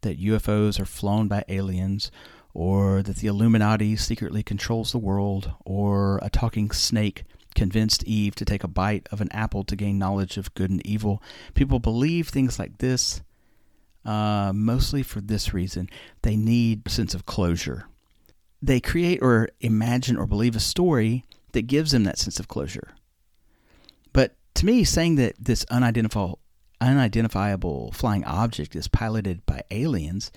that 0.00 0.18
UFOs 0.18 0.80
are 0.80 0.86
flown 0.86 1.28
by 1.28 1.44
aliens 1.50 2.10
or 2.54 3.02
that 3.02 3.16
the 3.16 3.26
Illuminati 3.26 3.96
secretly 3.96 4.42
controls 4.42 4.92
the 4.92 4.98
world, 4.98 5.52
or 5.64 6.18
a 6.22 6.30
talking 6.30 6.70
snake 6.70 7.24
convinced 7.54 8.04
Eve 8.04 8.34
to 8.36 8.44
take 8.44 8.64
a 8.64 8.68
bite 8.68 9.08
of 9.12 9.20
an 9.20 9.30
apple 9.32 9.64
to 9.64 9.76
gain 9.76 9.98
knowledge 9.98 10.36
of 10.36 10.54
good 10.54 10.70
and 10.70 10.84
evil. 10.86 11.22
People 11.54 11.78
believe 11.78 12.28
things 12.28 12.58
like 12.58 12.78
this 12.78 13.22
uh, 14.04 14.52
mostly 14.54 15.02
for 15.02 15.20
this 15.20 15.54
reason 15.54 15.88
they 16.22 16.36
need 16.36 16.82
a 16.86 16.90
sense 16.90 17.14
of 17.14 17.26
closure. 17.26 17.86
They 18.62 18.80
create 18.80 19.20
or 19.22 19.48
imagine 19.60 20.16
or 20.16 20.26
believe 20.26 20.56
a 20.56 20.60
story 20.60 21.24
that 21.52 21.66
gives 21.66 21.92
them 21.92 22.04
that 22.04 22.18
sense 22.18 22.40
of 22.40 22.48
closure. 22.48 22.94
But 24.12 24.36
to 24.54 24.66
me, 24.66 24.84
saying 24.84 25.16
that 25.16 25.34
this 25.38 25.64
unidentifiable, 25.70 26.38
unidentifiable 26.80 27.92
flying 27.92 28.24
object 28.24 28.74
is 28.74 28.88
piloted 28.88 29.44
by 29.46 29.62
aliens, 29.70 30.32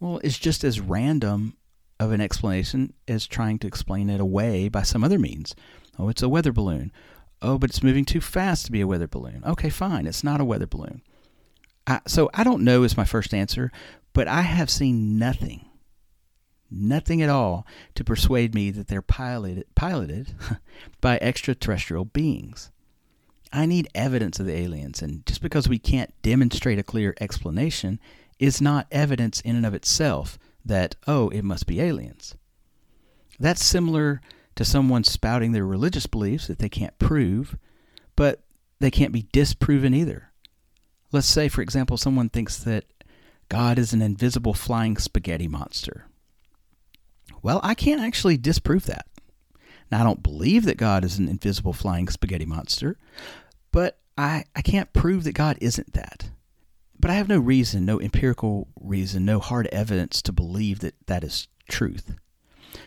well, 0.00 0.20
it's 0.22 0.38
just 0.38 0.64
as 0.64 0.80
random 0.80 1.56
of 2.00 2.12
an 2.12 2.20
explanation 2.20 2.92
as 3.06 3.26
trying 3.26 3.58
to 3.58 3.66
explain 3.66 4.08
it 4.08 4.20
away 4.20 4.68
by 4.68 4.82
some 4.82 5.02
other 5.02 5.18
means. 5.18 5.54
Oh, 5.98 6.08
it's 6.08 6.22
a 6.22 6.28
weather 6.28 6.52
balloon. 6.52 6.92
Oh, 7.42 7.58
but 7.58 7.70
it's 7.70 7.82
moving 7.82 8.04
too 8.04 8.20
fast 8.20 8.66
to 8.66 8.72
be 8.72 8.80
a 8.80 8.86
weather 8.86 9.08
balloon. 9.08 9.42
Okay, 9.44 9.70
fine, 9.70 10.06
it's 10.06 10.24
not 10.24 10.40
a 10.40 10.44
weather 10.44 10.66
balloon. 10.66 11.02
I, 11.86 12.00
so 12.06 12.30
I 12.34 12.44
don't 12.44 12.64
know 12.64 12.82
is 12.82 12.96
my 12.96 13.04
first 13.04 13.32
answer, 13.32 13.72
but 14.12 14.28
I 14.28 14.42
have 14.42 14.70
seen 14.70 15.18
nothing, 15.18 15.64
nothing 16.70 17.22
at 17.22 17.30
all 17.30 17.66
to 17.94 18.04
persuade 18.04 18.54
me 18.54 18.70
that 18.70 18.88
they're 18.88 19.02
piloted, 19.02 19.66
piloted 19.74 20.34
by 21.00 21.18
extraterrestrial 21.20 22.04
beings. 22.04 22.70
I 23.52 23.64
need 23.64 23.88
evidence 23.94 24.38
of 24.38 24.46
the 24.46 24.56
aliens, 24.56 25.00
and 25.00 25.24
just 25.24 25.40
because 25.40 25.68
we 25.68 25.78
can't 25.78 26.12
demonstrate 26.22 26.78
a 26.78 26.82
clear 26.82 27.14
explanation 27.20 27.98
is 28.38 28.60
not 28.60 28.86
evidence 28.90 29.40
in 29.40 29.56
and 29.56 29.66
of 29.66 29.74
itself 29.74 30.38
that, 30.64 30.96
oh, 31.06 31.28
it 31.30 31.42
must 31.42 31.66
be 31.66 31.80
aliens. 31.80 32.34
That's 33.40 33.64
similar 33.64 34.20
to 34.56 34.64
someone 34.64 35.04
spouting 35.04 35.52
their 35.52 35.66
religious 35.66 36.06
beliefs 36.06 36.46
that 36.48 36.58
they 36.58 36.68
can't 36.68 36.98
prove, 36.98 37.56
but 38.16 38.42
they 38.80 38.90
can't 38.90 39.12
be 39.12 39.28
disproven 39.32 39.94
either. 39.94 40.30
Let's 41.12 41.26
say, 41.26 41.48
for 41.48 41.62
example, 41.62 41.96
someone 41.96 42.28
thinks 42.28 42.58
that 42.58 42.84
God 43.48 43.78
is 43.78 43.92
an 43.92 44.02
invisible 44.02 44.54
flying 44.54 44.96
spaghetti 44.98 45.48
monster. 45.48 46.06
Well, 47.42 47.60
I 47.62 47.74
can't 47.74 48.00
actually 48.00 48.36
disprove 48.36 48.86
that. 48.86 49.06
Now, 49.90 50.00
I 50.00 50.04
don't 50.04 50.22
believe 50.22 50.64
that 50.64 50.76
God 50.76 51.04
is 51.04 51.18
an 51.18 51.28
invisible 51.28 51.72
flying 51.72 52.08
spaghetti 52.08 52.44
monster, 52.44 52.96
but 53.72 53.98
I, 54.18 54.44
I 54.54 54.60
can't 54.60 54.92
prove 54.92 55.24
that 55.24 55.32
God 55.32 55.56
isn't 55.60 55.94
that. 55.94 56.30
But 57.08 57.14
I 57.14 57.16
have 57.16 57.28
no 57.30 57.38
reason, 57.38 57.86
no 57.86 57.98
empirical 57.98 58.68
reason, 58.78 59.24
no 59.24 59.40
hard 59.40 59.66
evidence 59.68 60.20
to 60.20 60.30
believe 60.30 60.80
that 60.80 60.94
that 61.06 61.24
is 61.24 61.48
truth. 61.66 62.14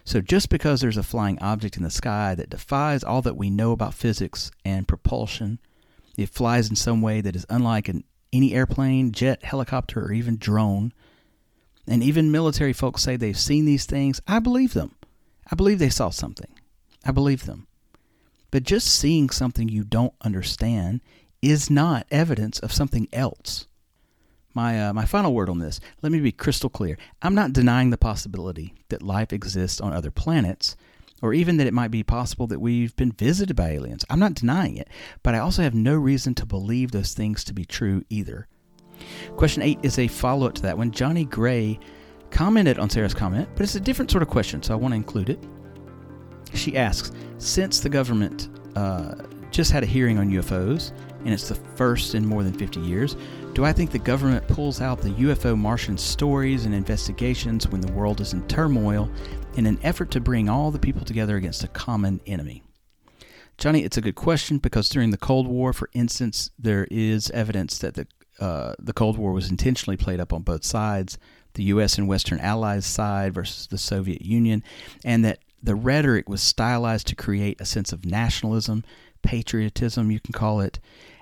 So 0.03 0.21
just 0.21 0.49
because 0.49 0.79
there's 0.79 0.95
a 0.95 1.01
flying 1.01 1.39
object 1.39 1.75
in 1.75 1.81
the 1.81 1.89
sky 1.89 2.35
that 2.35 2.51
defies 2.51 3.03
all 3.03 3.23
that 3.23 3.35
we 3.35 3.49
know 3.49 3.71
about 3.71 3.95
physics 3.95 4.51
and 4.63 4.87
propulsion, 4.87 5.57
it 6.17 6.29
flies 6.29 6.69
in 6.69 6.75
some 6.75 7.01
way 7.01 7.21
that 7.21 7.35
is 7.35 7.47
unlike 7.49 7.87
an, 7.89 8.03
any 8.31 8.53
airplane, 8.53 9.11
jet, 9.11 9.43
helicopter, 9.43 10.05
or 10.05 10.11
even 10.11 10.37
drone, 10.37 10.93
and 11.87 12.03
even 12.03 12.29
military 12.29 12.73
folks 12.73 13.01
say 13.01 13.15
they've 13.15 13.35
seen 13.35 13.65
these 13.65 13.87
things, 13.87 14.21
I 14.27 14.37
believe 14.37 14.75
them. 14.75 14.93
I 15.51 15.55
believe 15.55 15.79
they 15.79 15.89
saw 15.89 16.11
something. 16.11 16.59
I 17.03 17.11
believe 17.11 17.47
them. 17.47 17.65
But 18.51 18.65
just 18.65 18.85
seeing 18.85 19.31
something 19.31 19.67
you 19.67 19.83
don't 19.83 20.13
understand 20.21 21.01
is 21.41 21.71
not 21.71 22.05
evidence 22.11 22.59
of 22.59 22.71
something 22.71 23.07
else 23.11 23.65
my 24.53 24.89
uh, 24.89 24.93
my 24.93 25.05
final 25.05 25.33
word 25.33 25.49
on 25.49 25.59
this. 25.59 25.79
Let 26.01 26.11
me 26.11 26.19
be 26.19 26.31
crystal 26.31 26.69
clear. 26.69 26.97
I'm 27.21 27.35
not 27.35 27.53
denying 27.53 27.89
the 27.89 27.97
possibility 27.97 28.73
that 28.89 29.01
life 29.01 29.33
exists 29.33 29.81
on 29.81 29.93
other 29.93 30.11
planets, 30.11 30.75
or 31.21 31.33
even 31.33 31.57
that 31.57 31.67
it 31.67 31.73
might 31.73 31.91
be 31.91 32.03
possible 32.03 32.47
that 32.47 32.59
we've 32.59 32.95
been 32.95 33.11
visited 33.11 33.55
by 33.55 33.69
aliens. 33.69 34.05
I'm 34.09 34.19
not 34.19 34.33
denying 34.33 34.77
it, 34.77 34.89
but 35.23 35.35
I 35.35 35.39
also 35.39 35.61
have 35.61 35.75
no 35.75 35.95
reason 35.95 36.35
to 36.35 36.45
believe 36.45 36.91
those 36.91 37.13
things 37.13 37.43
to 37.45 37.53
be 37.53 37.65
true 37.65 38.03
either. 38.09 38.47
Question 39.37 39.63
eight 39.63 39.79
is 39.83 39.97
a 39.97 40.07
follow 40.07 40.47
up 40.47 40.53
to 40.55 40.61
that 40.63 40.77
one. 40.77 40.91
Johnny 40.91 41.25
Gray 41.25 41.79
commented 42.29 42.79
on 42.79 42.89
Sarah's 42.89 43.13
comment, 43.13 43.49
but 43.55 43.63
it's 43.63 43.75
a 43.75 43.79
different 43.79 44.11
sort 44.11 44.21
of 44.21 44.29
question, 44.29 44.61
so 44.63 44.73
I 44.73 44.77
want 44.77 44.93
to 44.93 44.95
include 44.95 45.29
it. 45.29 45.43
She 46.53 46.77
asks 46.77 47.11
Since 47.37 47.79
the 47.79 47.89
government 47.89 48.49
uh, 48.75 49.15
just 49.51 49.71
had 49.71 49.83
a 49.83 49.85
hearing 49.85 50.17
on 50.17 50.29
UFOs, 50.29 50.91
and 51.25 51.33
it's 51.33 51.49
the 51.49 51.55
first 51.55 52.15
in 52.15 52.25
more 52.25 52.43
than 52.43 52.53
50 52.53 52.79
years, 52.79 53.15
do 53.53 53.65
I 53.65 53.73
think 53.73 53.91
the 53.91 53.99
government 53.99 54.47
pulls 54.47 54.81
out 54.81 55.01
the 55.01 55.09
UFO 55.09 55.57
Martian 55.57 55.97
stories 55.97 56.65
and 56.65 56.73
investigations 56.73 57.67
when 57.67 57.81
the 57.81 57.91
world 57.91 58.21
is 58.21 58.33
in 58.33 58.47
turmoil 58.47 59.09
in 59.55 59.65
an 59.65 59.79
effort 59.83 60.11
to 60.11 60.19
bring 60.19 60.49
all 60.49 60.71
the 60.71 60.79
people 60.79 61.03
together 61.03 61.35
against 61.35 61.63
a 61.63 61.67
common 61.67 62.21
enemy? 62.25 62.63
Johnny, 63.57 63.83
it's 63.83 63.97
a 63.97 64.01
good 64.01 64.15
question 64.15 64.57
because 64.57 64.89
during 64.89 65.11
the 65.11 65.17
Cold 65.17 65.47
War, 65.47 65.73
for 65.73 65.89
instance, 65.93 66.49
there 66.57 66.87
is 66.89 67.29
evidence 67.31 67.77
that 67.79 67.93
the 67.95 68.07
uh, 68.39 68.73
the 68.79 68.93
Cold 68.93 69.19
War 69.19 69.33
was 69.33 69.51
intentionally 69.51 69.97
played 69.97 70.19
up 70.19 70.33
on 70.33 70.41
both 70.41 70.63
sides, 70.63 71.19
the 71.53 71.63
U.S. 71.65 71.99
and 71.99 72.07
Western 72.07 72.39
Allies 72.39 72.87
side 72.87 73.35
versus 73.35 73.67
the 73.67 73.77
Soviet 73.77 74.23
Union, 74.23 74.63
and 75.05 75.23
that 75.23 75.39
the 75.61 75.75
rhetoric 75.75 76.27
was 76.27 76.41
stylized 76.41 77.05
to 77.07 77.15
create 77.15 77.61
a 77.61 77.65
sense 77.65 77.93
of 77.93 78.03
nationalism, 78.03 78.83
patriotism, 79.21 80.11
you 80.11 80.19
can 80.19 80.33
call 80.33 80.61
it, 80.61 80.79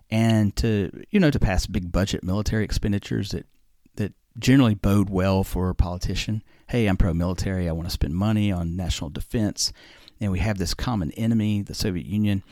and 0.09 0.55
to 0.57 1.05
you 1.09 1.19
know 1.19 1.31
to 1.31 1.39
pass 1.39 1.65
big 1.65 1.91
budget 1.91 2.23
military 2.23 2.63
expenditures 2.63 3.31
that 3.31 3.45
that 3.95 4.13
generally 4.37 4.75
bode 4.75 5.09
well 5.09 5.43
for 5.43 5.69
a 5.69 5.75
politician. 5.75 6.43
Hey, 6.67 6.87
I'm 6.87 6.97
pro-military. 6.97 7.67
I 7.67 7.71
want 7.71 7.87
to 7.87 7.93
spend 7.93 8.15
money 8.15 8.51
on 8.51 8.75
national 8.75 9.09
defense, 9.09 9.73
and 10.19 10.31
we 10.31 10.39
have 10.39 10.57
this 10.57 10.73
common 10.73 11.11
enemy, 11.13 11.61
the 11.61 11.73
Soviet 11.73 12.05
Union. 12.05 12.43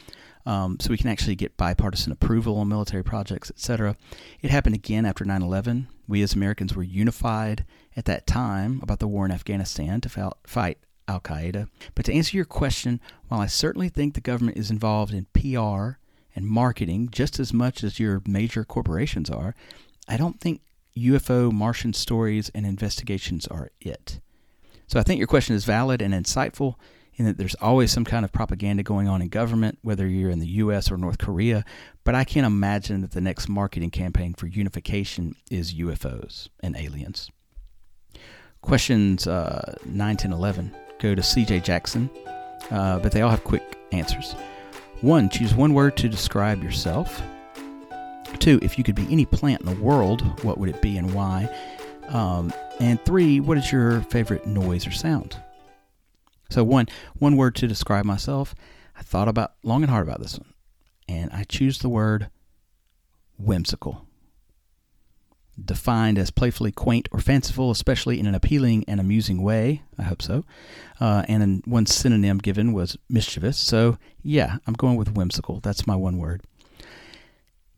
Um, 0.45 0.77
so 0.79 0.91
we 0.91 0.97
can 0.97 1.09
actually 1.09 1.35
get 1.35 1.57
bipartisan 1.57 2.13
approval 2.13 2.57
on 2.57 2.69
military 2.69 3.03
projects, 3.03 3.49
etc. 3.49 3.97
It 4.41 4.49
happened 4.49 4.75
again 4.75 5.05
after 5.05 5.25
9/11. 5.25 5.87
We 6.07 6.21
as 6.21 6.33
Americans 6.33 6.73
were 6.73 6.83
unified 6.83 7.65
at 7.97 8.05
that 8.05 8.25
time 8.25 8.79
about 8.81 8.99
the 8.99 9.09
war 9.09 9.25
in 9.25 9.31
Afghanistan 9.31 9.99
to 10.01 10.31
fight 10.45 10.77
Al 11.07 11.19
Qaeda. 11.19 11.67
But 11.95 12.05
to 12.05 12.13
answer 12.13 12.35
your 12.35 12.45
question, 12.45 12.99
while 13.27 13.41
I 13.41 13.47
certainly 13.47 13.89
think 13.89 14.13
the 14.13 14.21
government 14.21 14.57
is 14.57 14.71
involved 14.71 15.13
in 15.13 15.27
PR 15.33 15.99
and 16.35 16.45
marketing 16.45 17.09
just 17.11 17.39
as 17.39 17.53
much 17.53 17.83
as 17.83 17.99
your 17.99 18.21
major 18.27 18.63
corporations 18.63 19.29
are, 19.29 19.55
I 20.07 20.17
don't 20.17 20.39
think 20.39 20.61
UFO 20.97 21.51
Martian 21.51 21.93
stories 21.93 22.49
and 22.53 22.65
investigations 22.65 23.47
are 23.47 23.69
it. 23.79 24.19
So 24.87 24.99
I 24.99 25.03
think 25.03 25.19
your 25.19 25.27
question 25.27 25.55
is 25.55 25.65
valid 25.65 26.01
and 26.01 26.13
insightful 26.13 26.75
in 27.15 27.25
that 27.25 27.37
there's 27.37 27.55
always 27.55 27.91
some 27.91 28.05
kind 28.05 28.23
of 28.23 28.31
propaganda 28.31 28.83
going 28.83 29.07
on 29.07 29.21
in 29.21 29.27
government, 29.27 29.79
whether 29.81 30.07
you're 30.07 30.29
in 30.29 30.39
the 30.39 30.47
US 30.47 30.91
or 30.91 30.97
North 30.97 31.17
Korea, 31.17 31.65
but 32.03 32.15
I 32.15 32.23
can't 32.23 32.45
imagine 32.45 33.01
that 33.01 33.11
the 33.11 33.21
next 33.21 33.49
marketing 33.49 33.89
campaign 33.89 34.33
for 34.33 34.47
unification 34.47 35.35
is 35.49 35.73
UFOs 35.73 36.47
and 36.61 36.75
aliens. 36.77 37.29
Questions 38.61 39.27
uh, 39.27 39.75
9, 39.85 40.17
10, 40.17 40.31
11 40.31 40.75
go 40.99 41.15
to 41.15 41.21
CJ 41.21 41.63
Jackson, 41.63 42.09
uh, 42.71 42.99
but 42.99 43.11
they 43.11 43.21
all 43.21 43.29
have 43.29 43.43
quick 43.43 43.77
answers. 43.91 44.33
One, 45.01 45.29
choose 45.29 45.53
one 45.53 45.73
word 45.73 45.95
to 45.97 46.09
describe 46.09 46.63
yourself. 46.63 47.21
Two, 48.39 48.59
if 48.61 48.77
you 48.77 48.83
could 48.83 48.95
be 48.95 49.07
any 49.11 49.25
plant 49.25 49.61
in 49.61 49.67
the 49.67 49.81
world, 49.81 50.43
what 50.43 50.57
would 50.57 50.69
it 50.69 50.81
be 50.81 50.97
and 50.97 51.13
why? 51.13 51.49
Um, 52.09 52.51
and 52.79 53.03
three, 53.05 53.39
what 53.39 53.57
is 53.57 53.71
your 53.71 54.01
favorite 54.01 54.45
noise 54.47 54.87
or 54.87 54.91
sound? 54.91 55.37
So 56.49 56.63
one, 56.63 56.87
one 57.19 57.37
word 57.37 57.55
to 57.55 57.67
describe 57.67 58.05
myself. 58.05 58.55
I 58.95 59.01
thought 59.01 59.27
about 59.27 59.53
long 59.63 59.83
and 59.83 59.91
hard 59.91 60.07
about 60.07 60.21
this 60.21 60.39
one, 60.39 60.53
and 61.07 61.29
I 61.31 61.43
choose 61.43 61.79
the 61.79 61.89
word 61.89 62.29
whimsical 63.37 64.06
defined 65.67 66.17
as 66.17 66.31
playfully 66.31 66.71
quaint 66.71 67.07
or 67.11 67.19
fanciful, 67.19 67.69
especially 67.69 68.19
in 68.19 68.25
an 68.25 68.35
appealing 68.35 68.83
and 68.87 68.99
amusing 68.99 69.41
way. 69.43 69.83
I 69.97 70.03
hope 70.03 70.21
so. 70.21 70.43
Uh, 70.99 71.23
and 71.27 71.61
one 71.65 71.85
synonym 71.85 72.39
given 72.39 72.73
was 72.73 72.97
mischievous. 73.09 73.57
So, 73.57 73.97
yeah, 74.23 74.57
I'm 74.65 74.73
going 74.73 74.95
with 74.97 75.13
whimsical. 75.13 75.59
That's 75.59 75.85
my 75.85 75.95
one 75.95 76.17
word. 76.17 76.41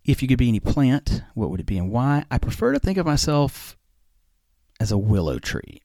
If 0.06 0.22
you 0.22 0.28
could 0.28 0.38
be 0.38 0.48
any 0.48 0.60
plant, 0.60 1.24
what 1.34 1.50
would 1.50 1.60
it 1.60 1.66
be 1.66 1.78
and 1.78 1.92
why? 1.92 2.24
I 2.32 2.38
prefer 2.38 2.72
to 2.74 2.80
think 2.80 2.98
of 2.98 3.06
myself 3.06 3.78
as 4.80 4.92
a 4.92 4.98
willow 4.98 5.40
tree, 5.40 5.82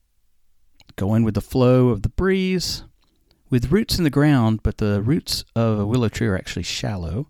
going 0.96 1.24
with 1.24 1.34
the 1.34 1.40
flow 1.40 1.88
of 1.88 2.02
the 2.02 2.08
breeze, 2.08 2.84
with 3.50 3.72
roots 3.72 3.98
in 3.98 4.04
the 4.04 4.10
ground, 4.10 4.60
but 4.62 4.78
the 4.78 5.02
roots 5.02 5.44
of 5.54 5.80
a 5.80 5.86
willow 5.86 6.08
tree 6.08 6.28
are 6.28 6.36
actually 6.36 6.62
shallow 6.62 7.28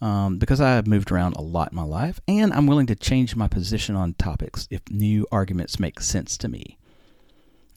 um, 0.00 0.38
because 0.38 0.60
I 0.60 0.70
have 0.74 0.86
moved 0.86 1.10
around 1.10 1.34
a 1.36 1.42
lot 1.42 1.72
in 1.72 1.76
my 1.76 1.84
life, 1.84 2.20
and 2.28 2.52
I'm 2.52 2.66
willing 2.66 2.86
to 2.86 2.94
change 2.94 3.36
my 3.36 3.48
position 3.48 3.96
on 3.96 4.14
topics 4.14 4.68
if 4.70 4.82
new 4.90 5.26
arguments 5.32 5.80
make 5.80 6.00
sense 6.00 6.36
to 6.38 6.48
me. 6.48 6.78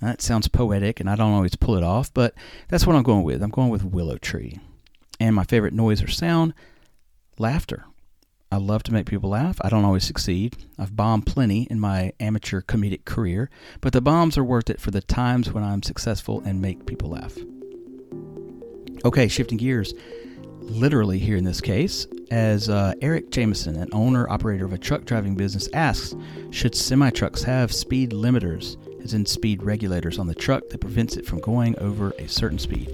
That 0.01 0.21
sounds 0.21 0.47
poetic, 0.47 0.99
and 0.99 1.09
I 1.09 1.15
don't 1.15 1.33
always 1.33 1.55
pull 1.55 1.75
it 1.75 1.83
off, 1.83 2.13
but 2.13 2.33
that's 2.69 2.87
what 2.87 2.95
I'm 2.95 3.03
going 3.03 3.23
with. 3.23 3.43
I'm 3.43 3.49
going 3.49 3.69
with 3.69 3.83
willow 3.83 4.17
tree. 4.17 4.59
And 5.19 5.35
my 5.35 5.43
favorite 5.43 5.73
noise 5.73 6.01
or 6.01 6.07
sound, 6.07 6.53
laughter. 7.37 7.85
I 8.51 8.57
love 8.57 8.81
to 8.83 8.93
make 8.93 9.05
people 9.05 9.29
laugh. 9.29 9.57
I 9.61 9.69
don't 9.69 9.85
always 9.85 10.05
succeed. 10.05 10.57
I've 10.77 10.95
bombed 10.95 11.27
plenty 11.27 11.67
in 11.69 11.79
my 11.79 12.13
amateur 12.19 12.61
comedic 12.61 13.05
career, 13.05 13.49
but 13.79 13.93
the 13.93 14.01
bombs 14.01 14.37
are 14.37 14.43
worth 14.43 14.69
it 14.69 14.81
for 14.81 14.89
the 14.89 15.01
times 15.01 15.51
when 15.51 15.63
I'm 15.63 15.83
successful 15.83 16.41
and 16.45 16.61
make 16.61 16.87
people 16.87 17.09
laugh. 17.09 17.37
Okay, 19.05 19.27
shifting 19.27 19.57
gears. 19.57 19.93
Literally 20.69 21.19
here 21.19 21.37
in 21.37 21.43
this 21.43 21.61
case, 21.61 22.07
as 22.31 22.69
uh, 22.69 22.93
Eric 23.01 23.31
Jameson, 23.31 23.75
an 23.75 23.89
owner 23.91 24.29
operator 24.29 24.65
of 24.65 24.73
a 24.73 24.77
truck 24.77 25.05
driving 25.05 25.35
business, 25.35 25.67
asks 25.73 26.15
Should 26.51 26.75
semi 26.75 27.09
trucks 27.09 27.43
have 27.43 27.71
speed 27.71 28.11
limiters, 28.11 28.77
as 29.03 29.13
in 29.13 29.25
speed 29.25 29.63
regulators 29.63 30.19
on 30.19 30.27
the 30.27 30.35
truck 30.35 30.69
that 30.69 30.79
prevents 30.79 31.17
it 31.17 31.25
from 31.25 31.39
going 31.39 31.77
over 31.79 32.13
a 32.19 32.27
certain 32.27 32.59
speed? 32.59 32.93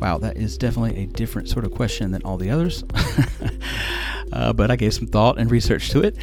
Wow, 0.00 0.18
that 0.18 0.36
is 0.36 0.58
definitely 0.58 1.02
a 1.02 1.06
different 1.06 1.48
sort 1.48 1.64
of 1.64 1.72
question 1.72 2.10
than 2.10 2.22
all 2.22 2.36
the 2.36 2.50
others. 2.50 2.82
uh, 4.32 4.52
but 4.52 4.70
I 4.70 4.76
gave 4.76 4.94
some 4.94 5.06
thought 5.06 5.38
and 5.38 5.50
research 5.50 5.90
to 5.90 6.02
it, 6.02 6.16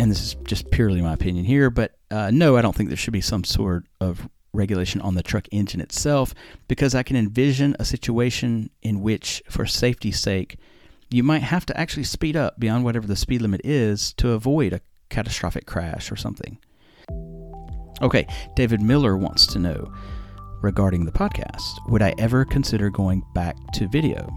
and 0.00 0.10
this 0.10 0.22
is 0.22 0.34
just 0.44 0.70
purely 0.70 1.02
my 1.02 1.12
opinion 1.12 1.44
here. 1.44 1.68
But 1.68 1.94
uh, 2.10 2.30
no, 2.32 2.56
I 2.56 2.62
don't 2.62 2.74
think 2.74 2.88
there 2.88 2.96
should 2.96 3.12
be 3.12 3.20
some 3.20 3.44
sort 3.44 3.84
of 4.00 4.28
regulation 4.58 5.00
on 5.00 5.14
the 5.14 5.22
truck 5.22 5.46
engine 5.50 5.80
itself 5.80 6.34
because 6.66 6.94
I 6.94 7.02
can 7.02 7.16
envision 7.16 7.74
a 7.78 7.84
situation 7.84 8.68
in 8.82 9.00
which, 9.00 9.42
for 9.48 9.64
safety's 9.64 10.20
sake, 10.20 10.58
you 11.10 11.22
might 11.22 11.42
have 11.42 11.64
to 11.66 11.80
actually 11.80 12.04
speed 12.04 12.36
up 12.36 12.60
beyond 12.60 12.84
whatever 12.84 13.06
the 13.06 13.16
speed 13.16 13.40
limit 13.40 13.62
is 13.64 14.12
to 14.14 14.32
avoid 14.32 14.74
a 14.74 14.80
catastrophic 15.08 15.64
crash 15.64 16.12
or 16.12 16.16
something. 16.16 16.58
Okay, 18.02 18.26
David 18.54 18.82
Miller 18.82 19.16
wants 19.16 19.46
to 19.46 19.58
know 19.58 19.92
regarding 20.60 21.04
the 21.04 21.12
podcast 21.12 21.62
Would 21.88 22.02
I 22.02 22.14
ever 22.18 22.44
consider 22.44 22.90
going 22.90 23.22
back 23.34 23.56
to 23.74 23.88
video? 23.88 24.28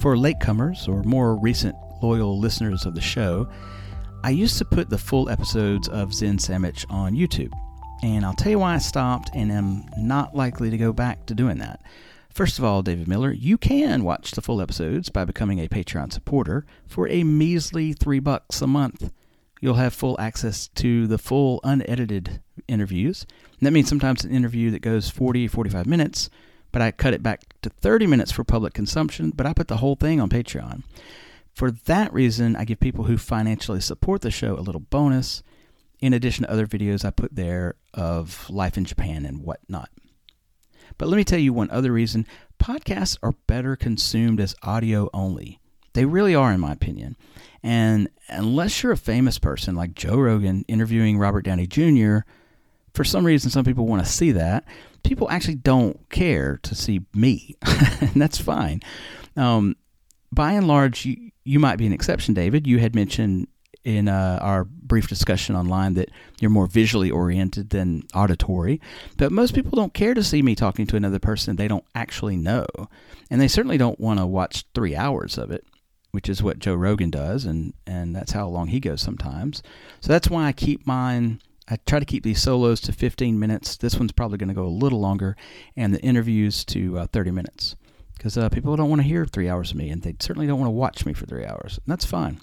For 0.00 0.16
latecomers 0.16 0.88
or 0.88 1.02
more 1.04 1.36
recent 1.36 1.74
loyal 2.02 2.38
listeners 2.38 2.84
of 2.84 2.94
the 2.94 3.00
show, 3.00 3.48
I 4.24 4.30
used 4.30 4.58
to 4.58 4.64
put 4.64 4.90
the 4.90 4.98
full 4.98 5.28
episodes 5.28 5.88
of 5.88 6.12
Zen 6.12 6.38
Sandwich 6.38 6.84
on 6.90 7.14
YouTube. 7.14 7.52
And 8.02 8.24
I'll 8.24 8.34
tell 8.34 8.50
you 8.50 8.58
why 8.58 8.74
I 8.74 8.78
stopped 8.78 9.30
and 9.32 9.52
am 9.52 9.84
not 9.96 10.34
likely 10.34 10.70
to 10.70 10.76
go 10.76 10.92
back 10.92 11.24
to 11.26 11.34
doing 11.34 11.58
that. 11.58 11.80
First 12.30 12.58
of 12.58 12.64
all, 12.64 12.82
David 12.82 13.06
Miller, 13.06 13.30
you 13.30 13.56
can 13.56 14.02
watch 14.02 14.32
the 14.32 14.42
full 14.42 14.60
episodes 14.60 15.08
by 15.08 15.24
becoming 15.24 15.60
a 15.60 15.68
Patreon 15.68 16.12
supporter 16.12 16.64
for 16.86 17.06
a 17.08 17.22
measly 17.22 17.92
three 17.92 18.18
bucks 18.18 18.60
a 18.60 18.66
month. 18.66 19.12
You'll 19.60 19.74
have 19.74 19.94
full 19.94 20.18
access 20.18 20.66
to 20.68 21.06
the 21.06 21.18
full 21.18 21.60
unedited 21.62 22.40
interviews. 22.66 23.26
And 23.60 23.66
that 23.66 23.72
means 23.72 23.88
sometimes 23.88 24.24
an 24.24 24.34
interview 24.34 24.70
that 24.70 24.82
goes 24.82 25.08
40, 25.08 25.46
45 25.46 25.86
minutes, 25.86 26.30
but 26.72 26.82
I 26.82 26.90
cut 26.90 27.14
it 27.14 27.22
back 27.22 27.42
to 27.62 27.70
30 27.70 28.08
minutes 28.08 28.32
for 28.32 28.42
public 28.42 28.74
consumption, 28.74 29.30
but 29.30 29.46
I 29.46 29.52
put 29.52 29.68
the 29.68 29.76
whole 29.76 29.94
thing 29.94 30.20
on 30.20 30.28
Patreon. 30.28 30.82
For 31.54 31.70
that 31.70 32.12
reason, 32.12 32.56
I 32.56 32.64
give 32.64 32.80
people 32.80 33.04
who 33.04 33.18
financially 33.18 33.80
support 33.80 34.22
the 34.22 34.30
show 34.30 34.58
a 34.58 34.60
little 34.60 34.80
bonus 34.80 35.42
in 36.02 36.12
addition 36.12 36.44
to 36.44 36.50
other 36.50 36.66
videos 36.66 37.04
I 37.04 37.10
put 37.10 37.34
there 37.34 37.76
of 37.94 38.50
life 38.50 38.76
in 38.76 38.84
Japan 38.84 39.24
and 39.24 39.42
whatnot. 39.42 39.88
But 40.98 41.08
let 41.08 41.16
me 41.16 41.24
tell 41.24 41.38
you 41.38 41.54
one 41.54 41.70
other 41.70 41.92
reason 41.92 42.26
podcasts 42.58 43.16
are 43.22 43.32
better 43.46 43.76
consumed 43.76 44.40
as 44.40 44.54
audio 44.62 45.08
only. 45.14 45.58
They 45.94 46.04
really 46.04 46.34
are, 46.34 46.52
in 46.52 46.60
my 46.60 46.72
opinion. 46.72 47.16
And 47.62 48.08
unless 48.28 48.82
you're 48.82 48.92
a 48.92 48.96
famous 48.96 49.38
person 49.38 49.74
like 49.76 49.94
Joe 49.94 50.16
Rogan 50.16 50.64
interviewing 50.68 51.18
Robert 51.18 51.42
Downey 51.42 51.66
Jr., 51.66 52.18
for 52.94 53.04
some 53.04 53.24
reason, 53.24 53.50
some 53.50 53.64
people 53.64 53.86
want 53.86 54.04
to 54.04 54.10
see 54.10 54.32
that. 54.32 54.64
People 55.02 55.30
actually 55.30 55.54
don't 55.54 56.08
care 56.10 56.58
to 56.62 56.74
see 56.74 57.00
me, 57.14 57.56
and 57.62 58.10
that's 58.16 58.38
fine. 58.38 58.80
Um, 59.36 59.76
by 60.30 60.52
and 60.52 60.68
large, 60.68 61.06
you, 61.06 61.30
you 61.44 61.58
might 61.58 61.76
be 61.76 61.86
an 61.86 61.92
exception, 61.92 62.34
David. 62.34 62.66
You 62.66 62.78
had 62.78 62.94
mentioned 62.94 63.48
in 63.84 64.08
uh, 64.08 64.38
our 64.40 64.64
brief 64.64 65.08
discussion 65.08 65.56
online 65.56 65.94
that 65.94 66.10
you're 66.40 66.50
more 66.50 66.66
visually 66.66 67.10
oriented 67.10 67.70
than 67.70 68.04
auditory. 68.14 68.80
But 69.16 69.32
most 69.32 69.54
people 69.54 69.72
don't 69.72 69.94
care 69.94 70.14
to 70.14 70.22
see 70.22 70.42
me 70.42 70.54
talking 70.54 70.86
to 70.88 70.96
another 70.96 71.18
person 71.18 71.56
they 71.56 71.68
don't 71.68 71.84
actually 71.94 72.36
know. 72.36 72.66
And 73.30 73.40
they 73.40 73.48
certainly 73.48 73.78
don't 73.78 74.00
want 74.00 74.20
to 74.20 74.26
watch 74.26 74.64
three 74.74 74.94
hours 74.94 75.36
of 75.38 75.50
it, 75.50 75.66
which 76.12 76.28
is 76.28 76.42
what 76.42 76.58
Joe 76.58 76.74
Rogan 76.74 77.10
does. 77.10 77.44
And, 77.44 77.74
and 77.86 78.14
that's 78.14 78.32
how 78.32 78.46
long 78.46 78.68
he 78.68 78.80
goes 78.80 79.00
sometimes. 79.00 79.62
So 80.00 80.12
that's 80.12 80.30
why 80.30 80.46
I 80.46 80.52
keep 80.52 80.86
mine. 80.86 81.40
I 81.68 81.78
try 81.86 81.98
to 81.98 82.04
keep 82.04 82.22
these 82.22 82.42
solos 82.42 82.80
to 82.82 82.92
15 82.92 83.38
minutes. 83.38 83.76
This 83.76 83.96
one's 83.96 84.12
probably 84.12 84.38
going 84.38 84.48
to 84.48 84.54
go 84.54 84.66
a 84.66 84.66
little 84.66 85.00
longer, 85.00 85.36
and 85.76 85.94
the 85.94 86.02
interviews 86.02 86.64
to 86.66 86.98
uh, 86.98 87.06
30 87.06 87.30
minutes 87.30 87.76
because 88.22 88.38
uh, 88.38 88.48
people 88.48 88.76
don't 88.76 88.88
want 88.88 89.02
to 89.02 89.08
hear 89.08 89.26
three 89.26 89.48
hours 89.48 89.72
of 89.72 89.76
me, 89.76 89.90
and 89.90 90.02
they 90.02 90.14
certainly 90.20 90.46
don't 90.46 90.60
want 90.60 90.68
to 90.68 90.72
watch 90.72 91.04
me 91.04 91.12
for 91.12 91.26
three 91.26 91.44
hours. 91.44 91.80
And 91.84 91.90
that's 91.92 92.04
fine. 92.04 92.40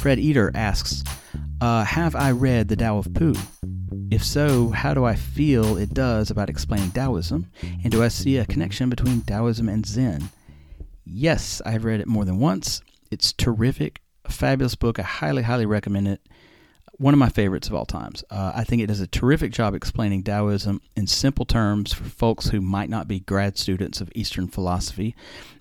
Fred 0.00 0.18
Eater 0.18 0.50
asks, 0.54 1.02
uh, 1.60 1.84
Have 1.84 2.14
I 2.14 2.30
read 2.30 2.68
The 2.68 2.76
Tao 2.76 2.98
of 2.98 3.12
Pooh? 3.14 3.34
If 4.10 4.22
so, 4.22 4.68
how 4.68 4.94
do 4.94 5.04
I 5.04 5.14
feel 5.14 5.76
it 5.76 5.94
does 5.94 6.30
about 6.30 6.50
explaining 6.50 6.90
Taoism? 6.90 7.50
And 7.82 7.90
do 7.90 8.02
I 8.02 8.08
see 8.08 8.36
a 8.36 8.44
connection 8.44 8.90
between 8.90 9.22
Taoism 9.22 9.68
and 9.68 9.84
Zen? 9.86 10.28
Yes, 11.04 11.62
I've 11.64 11.84
read 11.84 12.00
it 12.00 12.06
more 12.06 12.24
than 12.24 12.38
once. 12.38 12.82
It's 13.10 13.32
terrific, 13.32 14.02
a 14.24 14.32
fabulous 14.32 14.74
book. 14.74 14.98
I 14.98 15.02
highly, 15.02 15.42
highly 15.42 15.66
recommend 15.66 16.08
it. 16.08 16.20
One 16.98 17.12
of 17.14 17.18
my 17.18 17.28
favorites 17.28 17.66
of 17.68 17.74
all 17.74 17.86
times. 17.86 18.22
Uh, 18.30 18.52
I 18.54 18.62
think 18.62 18.80
it 18.82 18.86
does 18.86 19.00
a 19.00 19.06
terrific 19.06 19.52
job 19.52 19.74
explaining 19.74 20.22
Taoism 20.22 20.80
in 20.96 21.06
simple 21.06 21.44
terms 21.44 21.92
for 21.92 22.04
folks 22.04 22.50
who 22.50 22.60
might 22.60 22.88
not 22.88 23.08
be 23.08 23.20
grad 23.20 23.58
students 23.58 24.00
of 24.00 24.12
Eastern 24.14 24.46
philosophy. 24.46 25.16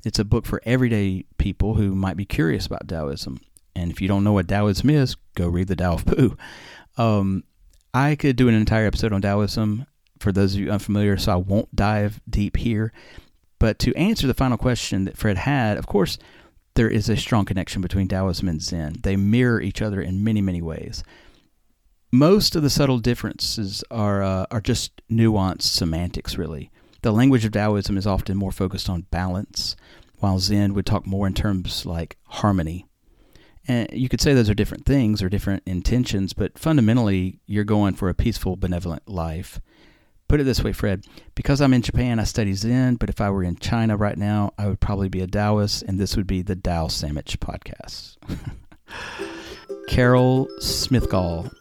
It's 0.05 0.19
a 0.19 0.25
book 0.25 0.45
for 0.45 0.61
everyday 0.63 1.25
people 1.37 1.73
who 1.75 1.95
might 1.95 2.17
be 2.17 2.25
curious 2.25 2.65
about 2.65 2.87
Taoism. 2.87 3.39
And 3.75 3.91
if 3.91 4.01
you 4.01 4.07
don't 4.07 4.23
know 4.23 4.33
what 4.33 4.47
Taoism 4.47 4.89
is, 4.89 5.15
go 5.36 5.47
read 5.47 5.67
the 5.67 5.75
Tao 5.75 5.93
of 5.93 6.05
Pooh. 6.05 6.38
Um, 6.97 7.43
I 7.93 8.15
could 8.15 8.36
do 8.36 8.47
an 8.47 8.55
entire 8.55 8.86
episode 8.86 9.13
on 9.13 9.21
Taoism 9.21 9.86
for 10.19 10.31
those 10.31 10.55
of 10.55 10.62
you 10.62 10.71
unfamiliar, 10.71 11.17
so 11.17 11.33
I 11.33 11.36
won't 11.36 11.75
dive 11.75 12.21
deep 12.29 12.57
here. 12.57 12.91
But 13.59 13.79
to 13.79 13.95
answer 13.95 14.27
the 14.27 14.33
final 14.33 14.57
question 14.57 15.05
that 15.05 15.17
Fred 15.17 15.38
had, 15.38 15.77
of 15.77 15.88
course, 15.88 16.17
there 16.75 16.89
is 16.89 17.09
a 17.09 17.17
strong 17.17 17.45
connection 17.45 17.81
between 17.81 18.07
Taoism 18.07 18.47
and 18.47 18.62
Zen. 18.62 18.97
They 19.03 19.15
mirror 19.15 19.62
each 19.62 19.81
other 19.81 20.01
in 20.01 20.23
many, 20.23 20.41
many 20.41 20.62
ways. 20.62 21.03
Most 22.12 22.55
of 22.55 22.63
the 22.63 22.69
subtle 22.69 22.99
differences 22.99 23.83
are 23.89 24.21
uh, 24.21 24.45
are 24.51 24.62
just 24.62 25.01
nuanced 25.09 25.63
semantics, 25.63 26.38
really. 26.38 26.71
The 27.01 27.12
language 27.12 27.43
of 27.43 27.51
Taoism 27.51 27.97
is 27.97 28.07
often 28.07 28.38
more 28.38 28.51
focused 28.51 28.89
on 28.89 29.07
balance, 29.12 29.75
while 30.19 30.39
Zen 30.39 30.73
would 30.73 30.86
talk 30.86 31.05
more 31.05 31.27
in 31.27 31.33
terms 31.33 31.86
like 31.86 32.17
harmony 32.25 32.86
and 33.67 33.88
you 33.93 34.10
could 34.10 34.21
say 34.21 34.34
those 34.34 34.49
are 34.49 34.56
different 34.56 34.86
things 34.86 35.23
or 35.23 35.30
different 35.30 35.63
intentions, 35.65 36.34
but 36.34 36.58
fundamentally, 36.60 37.39
you're 37.45 37.63
going 37.63 37.95
for 37.95 38.10
a 38.10 38.13
peaceful, 38.13 38.56
benevolent 38.56 39.08
life. 39.08 39.62
Put 40.28 40.41
it 40.41 40.45
this 40.45 40.63
way, 40.63 40.73
Fred. 40.73 41.06
Because 41.36 41.62
I'm 41.62 41.73
in 41.73 41.82
Japan, 41.82 42.19
I 42.19 42.23
study 42.23 42.54
Zen, 42.54 42.95
but 42.95 43.10
if 43.10 43.21
I 43.21 43.30
were 43.30 43.43
in 43.43 43.56
China 43.58 43.95
right 43.95 44.17
now, 44.17 44.52
I 44.58 44.67
would 44.67 44.80
probably 44.80 45.10
be 45.10 45.21
a 45.21 45.28
Taoist, 45.28 45.84
and 45.84 45.99
this 45.99 46.17
would 46.17 46.28
be 46.28 46.41
the 46.41 46.56
Tao 46.56 46.88
Sandwich 46.88 47.39
podcast. 47.39 48.17
Carol 49.88 50.47
Smithgall 50.60 51.54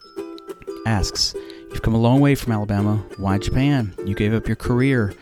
asks, 0.87 1.35
You've 1.71 1.83
come 1.83 1.95
a 1.95 1.99
long 1.99 2.21
way 2.21 2.35
from 2.35 2.53
Alabama. 2.53 2.97
Why 3.17 3.39
Japan? 3.39 3.95
You 4.05 4.15
gave 4.15 4.35
up 4.35 4.47
your 4.47 4.57
career. 4.57 5.15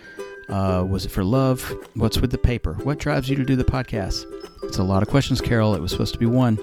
Uh, 0.49 0.85
was 0.89 1.07
it 1.07 1.11
for 1.11 1.23
love? 1.23 1.63
What's 1.95 2.19
with 2.19 2.33
the 2.33 2.39
paper? 2.39 2.75
What 2.83 2.99
drives 2.99 3.29
you 3.29 3.37
to 3.37 3.45
do 3.45 3.55
the 3.55 3.65
podcast? 3.65 4.25
It's 4.65 4.79
a 4.79 4.83
lot 4.83 5.03
of 5.03 5.09
questions, 5.09 5.41
Carol. 5.41 5.77
It 5.77 5.81
was 5.81 5.93
supposed 5.93 6.13
to 6.15 6.19
be 6.19 6.27
one. 6.27 6.59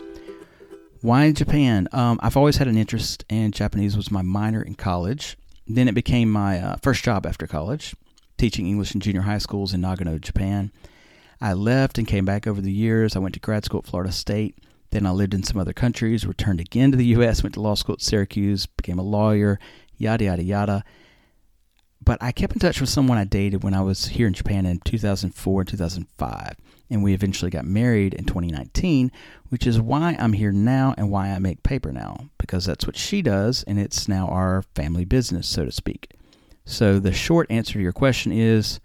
Why 1.02 1.32
Japan? 1.32 1.88
Um, 1.92 2.20
I've 2.24 2.38
always 2.38 2.58
had 2.58 2.68
an 2.68 2.78
interest, 2.78 3.24
and 3.30 3.54
Japanese 3.54 3.96
was 3.96 4.10
my 4.10 4.22
minor 4.22 4.62
in 4.62 4.76
college. 4.76 5.38
Then 5.68 5.88
it 5.88 5.94
became 5.94 6.32
my 6.32 6.60
uh, 6.60 6.76
first 6.82 7.04
job 7.04 7.26
after 7.26 7.46
college, 7.46 7.96
teaching 8.38 8.68
English 8.68 8.96
in 8.96 9.02
junior 9.02 9.22
high 9.22 9.38
schools 9.38 9.74
in 9.74 9.82
Nagano, 9.82 10.20
Japan. 10.20 10.72
I 11.40 11.54
left 11.54 11.98
and 11.98 12.08
came 12.08 12.26
back 12.26 12.48
over 12.48 12.62
the 12.62 12.72
years. 12.72 13.16
I 13.16 13.20
went 13.20 13.36
to 13.36 13.40
grad 13.40 13.64
school 13.66 13.80
at 13.80 13.86
Florida 13.86 14.12
State. 14.12 14.58
Then 14.90 15.06
I 15.06 15.12
lived 15.12 15.34
in 15.34 15.44
some 15.44 15.60
other 15.60 15.74
countries, 15.74 16.26
returned 16.26 16.60
again 16.60 16.92
to 16.92 16.98
the 16.98 17.06
U.S., 17.08 17.44
went 17.44 17.54
to 17.56 17.62
law 17.62 17.76
school 17.76 17.94
at 17.94 18.02
Syracuse, 18.02 18.66
became 18.66 18.98
a 18.98 19.04
lawyer, 19.04 19.60
yada, 19.98 20.26
yada, 20.26 20.44
yada. 20.44 20.84
But 22.08 22.24
I 22.24 22.32
kept 22.32 22.54
in 22.54 22.60
touch 22.60 22.80
with 22.80 22.90
someone 22.90 23.18
I 23.18 23.26
dated 23.26 23.66
when 23.66 23.74
I 23.74 23.82
was 23.82 24.06
here 24.06 24.28
in 24.28 24.34
Japan 24.34 24.66
in 24.66 24.80
2004 24.80 25.62
and 25.62 25.68
2005 25.68 26.56
and 26.90 27.04
we 27.04 27.14
eventually 27.14 27.52
got 27.52 27.66
married 27.66 28.14
in 28.14 28.24
2019, 28.24 29.12
which 29.50 29.68
is 29.68 29.82
why 29.82 30.16
I'm 30.18 30.32
here 30.32 30.54
now 30.54 30.96
and 30.98 31.12
why 31.12 31.32
I 31.32 31.40
make 31.40 31.64
paper 31.64 31.92
now, 31.92 32.30
because 32.38 32.66
that's 32.66 32.86
what 32.86 32.96
she 32.96 33.22
does, 33.22 33.64
and 33.64 33.78
it's 33.78 34.08
now 34.08 34.30
our 34.30 34.62
family 34.74 35.04
business, 35.04 35.50
so 35.50 35.66
to 35.66 35.72
speak. 35.74 36.14
So 36.64 36.98
the 36.98 37.12
short 37.12 37.48
answer 37.50 37.74
to 37.74 37.82
your 37.82 37.92
question 37.92 38.32
is 38.32 38.80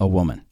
a 0.00 0.08
woman. 0.08 0.44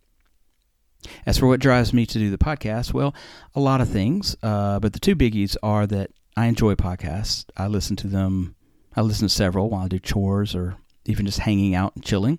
As 1.26 1.38
for 1.38 1.48
what 1.48 1.58
drives 1.58 1.92
me 1.92 2.06
to 2.06 2.18
do 2.18 2.30
the 2.30 2.38
podcast, 2.38 2.92
well, 2.92 3.12
a 3.56 3.60
lot 3.60 3.80
of 3.80 3.88
things, 3.88 4.36
uh, 4.40 4.78
but 4.78 4.92
the 4.92 5.00
two 5.00 5.16
biggies 5.16 5.56
are 5.64 5.84
that 5.88 6.10
I 6.36 6.46
enjoy 6.46 6.76
podcasts. 6.76 7.44
I 7.56 7.66
listen 7.66 7.96
to 7.96 8.06
them. 8.06 8.54
I 8.94 9.02
listen 9.02 9.26
to 9.28 9.34
several 9.34 9.68
while 9.68 9.84
I 9.84 9.88
do 9.88 9.98
chores 9.98 10.54
or 10.54 10.76
even 11.08 11.26
just 11.26 11.40
hanging 11.40 11.74
out 11.74 11.94
and 11.94 12.04
chilling. 12.04 12.38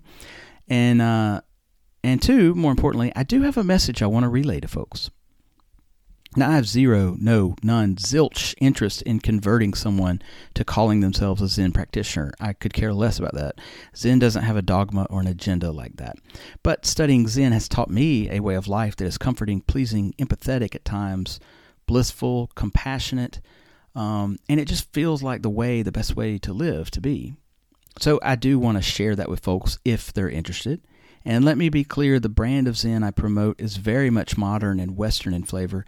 And 0.68 1.00
uh, 1.00 1.40
and 2.04 2.22
two, 2.22 2.54
more 2.54 2.70
importantly, 2.70 3.12
I 3.16 3.22
do 3.22 3.42
have 3.42 3.56
a 3.56 3.64
message 3.64 4.02
I 4.02 4.06
want 4.06 4.24
to 4.24 4.28
relay 4.28 4.60
to 4.60 4.68
folks. 4.68 5.10
Now, 6.36 6.50
I 6.50 6.56
have 6.56 6.68
zero, 6.68 7.16
no, 7.18 7.56
none, 7.62 7.96
zilch 7.96 8.54
interest 8.58 9.00
in 9.02 9.18
converting 9.18 9.72
someone 9.72 10.20
to 10.54 10.62
calling 10.62 11.00
themselves 11.00 11.40
a 11.40 11.48
Zen 11.48 11.72
practitioner. 11.72 12.32
I 12.38 12.52
could 12.52 12.74
care 12.74 12.92
less 12.92 13.18
about 13.18 13.34
that. 13.34 13.58
Zen 13.96 14.18
doesn't 14.18 14.44
have 14.44 14.56
a 14.56 14.62
dogma 14.62 15.06
or 15.08 15.20
an 15.20 15.26
agenda 15.26 15.72
like 15.72 15.96
that. 15.96 16.16
But 16.62 16.84
studying 16.84 17.26
Zen 17.28 17.52
has 17.52 17.66
taught 17.66 17.88
me 17.88 18.30
a 18.30 18.40
way 18.40 18.56
of 18.56 18.68
life 18.68 18.94
that 18.96 19.06
is 19.06 19.16
comforting, 19.16 19.62
pleasing, 19.62 20.14
empathetic 20.18 20.74
at 20.74 20.84
times, 20.84 21.40
blissful, 21.86 22.50
compassionate, 22.54 23.40
um, 23.94 24.36
and 24.50 24.60
it 24.60 24.68
just 24.68 24.92
feels 24.92 25.22
like 25.22 25.42
the 25.42 25.50
way, 25.50 25.82
the 25.82 25.90
best 25.90 26.14
way 26.14 26.38
to 26.38 26.52
live, 26.52 26.90
to 26.92 27.00
be. 27.00 27.34
So 27.98 28.20
I 28.22 28.36
do 28.36 28.58
want 28.58 28.78
to 28.78 28.82
share 28.82 29.16
that 29.16 29.28
with 29.28 29.40
folks 29.40 29.78
if 29.84 30.12
they're 30.12 30.30
interested. 30.30 30.80
And 31.24 31.44
let 31.44 31.58
me 31.58 31.68
be 31.68 31.84
clear 31.84 32.20
the 32.20 32.28
brand 32.28 32.68
of 32.68 32.76
Zen 32.76 33.02
I 33.02 33.10
promote 33.10 33.60
is 33.60 33.76
very 33.76 34.08
much 34.08 34.38
modern 34.38 34.78
and 34.78 34.96
Western 34.96 35.34
in 35.34 35.42
flavor, 35.42 35.84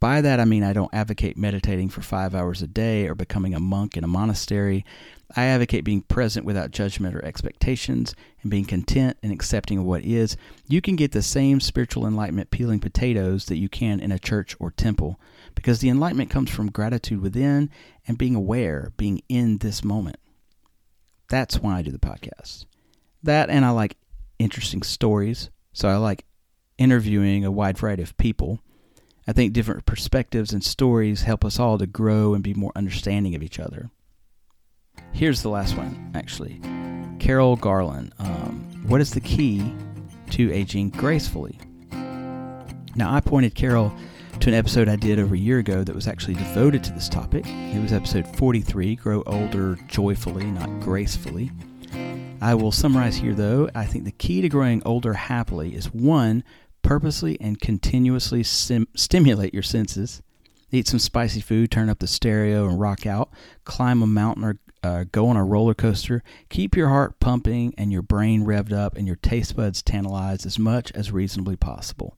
by 0.00 0.20
that, 0.20 0.38
I 0.38 0.44
mean 0.44 0.62
I 0.62 0.72
don't 0.72 0.94
advocate 0.94 1.36
meditating 1.36 1.88
for 1.88 2.02
five 2.02 2.32
hours 2.32 2.62
a 2.62 2.68
day 2.68 3.08
or 3.08 3.16
becoming 3.16 3.52
a 3.52 3.60
monk 3.60 3.96
in 3.96 4.04
a 4.04 4.08
monastery. 4.08 4.84
I 5.34 5.46
advocate 5.46 5.84
being 5.84 6.02
present 6.02 6.46
without 6.46 6.70
judgment 6.70 7.16
or 7.16 7.24
expectations 7.24 8.14
and 8.42 8.50
being 8.50 8.64
content 8.64 9.16
and 9.24 9.32
accepting 9.32 9.78
of 9.78 9.84
what 9.84 10.04
is. 10.04 10.36
You 10.68 10.80
can 10.80 10.94
get 10.94 11.10
the 11.10 11.22
same 11.22 11.58
spiritual 11.58 12.06
enlightenment 12.06 12.52
peeling 12.52 12.78
potatoes 12.78 13.46
that 13.46 13.58
you 13.58 13.68
can 13.68 13.98
in 13.98 14.12
a 14.12 14.20
church 14.20 14.54
or 14.60 14.70
temple 14.70 15.18
because 15.56 15.80
the 15.80 15.88
enlightenment 15.88 16.30
comes 16.30 16.50
from 16.50 16.70
gratitude 16.70 17.20
within 17.20 17.68
and 18.06 18.16
being 18.16 18.36
aware, 18.36 18.92
being 18.96 19.20
in 19.28 19.58
this 19.58 19.82
moment. 19.82 20.18
That's 21.28 21.58
why 21.58 21.78
I 21.78 21.82
do 21.82 21.90
the 21.90 21.98
podcast. 21.98 22.66
That 23.22 23.50
and 23.50 23.64
I 23.64 23.70
like 23.70 23.96
interesting 24.38 24.82
stories. 24.82 25.50
So 25.72 25.88
I 25.88 25.96
like 25.96 26.24
interviewing 26.78 27.44
a 27.44 27.50
wide 27.50 27.78
variety 27.78 28.02
of 28.02 28.16
people. 28.16 28.60
I 29.26 29.32
think 29.32 29.52
different 29.52 29.84
perspectives 29.84 30.52
and 30.52 30.64
stories 30.64 31.22
help 31.22 31.44
us 31.44 31.58
all 31.58 31.76
to 31.78 31.86
grow 31.86 32.34
and 32.34 32.42
be 32.42 32.54
more 32.54 32.72
understanding 32.74 33.34
of 33.34 33.42
each 33.42 33.60
other. 33.60 33.90
Here's 35.12 35.42
the 35.42 35.50
last 35.50 35.76
one, 35.76 36.12
actually. 36.14 36.60
Carol 37.18 37.56
Garland. 37.56 38.14
Um, 38.18 38.84
what 38.86 39.00
is 39.00 39.10
the 39.10 39.20
key 39.20 39.74
to 40.30 40.52
aging 40.52 40.90
gracefully? 40.90 41.58
Now, 42.94 43.12
I 43.12 43.20
pointed 43.20 43.54
Carol 43.54 43.94
to 44.40 44.48
an 44.50 44.54
episode 44.54 44.88
I 44.88 44.94
did 44.96 45.18
over 45.18 45.34
a 45.34 45.38
year 45.38 45.58
ago 45.58 45.82
that 45.82 45.94
was 45.94 46.06
actually 46.06 46.34
devoted 46.34 46.84
to 46.84 46.92
this 46.92 47.08
topic. 47.08 47.44
It 47.46 47.82
was 47.82 47.92
episode 47.92 48.24
43 48.36 48.94
Grow 48.94 49.22
Older 49.26 49.76
Joyfully, 49.88 50.44
Not 50.44 50.80
Gracefully. 50.80 51.50
I 52.40 52.54
will 52.54 52.70
summarize 52.70 53.16
here, 53.16 53.34
though. 53.34 53.68
I 53.74 53.84
think 53.84 54.04
the 54.04 54.12
key 54.12 54.40
to 54.42 54.48
growing 54.48 54.80
older 54.86 55.14
happily 55.14 55.74
is 55.74 55.92
one, 55.92 56.44
purposely 56.82 57.36
and 57.40 57.60
continuously 57.60 58.44
sim- 58.44 58.86
stimulate 58.94 59.52
your 59.52 59.64
senses. 59.64 60.22
Eat 60.70 60.86
some 60.86 61.00
spicy 61.00 61.40
food, 61.40 61.72
turn 61.72 61.88
up 61.88 61.98
the 61.98 62.06
stereo 62.06 62.68
and 62.68 62.78
rock 62.78 63.06
out, 63.06 63.30
climb 63.64 64.02
a 64.02 64.06
mountain 64.06 64.44
or 64.44 64.58
uh, 64.84 65.04
go 65.10 65.26
on 65.26 65.36
a 65.36 65.44
roller 65.44 65.74
coaster. 65.74 66.22
Keep 66.48 66.76
your 66.76 66.90
heart 66.90 67.18
pumping 67.18 67.74
and 67.76 67.90
your 67.90 68.02
brain 68.02 68.44
revved 68.44 68.72
up 68.72 68.96
and 68.96 69.06
your 69.06 69.16
taste 69.16 69.56
buds 69.56 69.82
tantalized 69.82 70.46
as 70.46 70.60
much 70.60 70.92
as 70.92 71.10
reasonably 71.10 71.56
possible. 71.56 72.16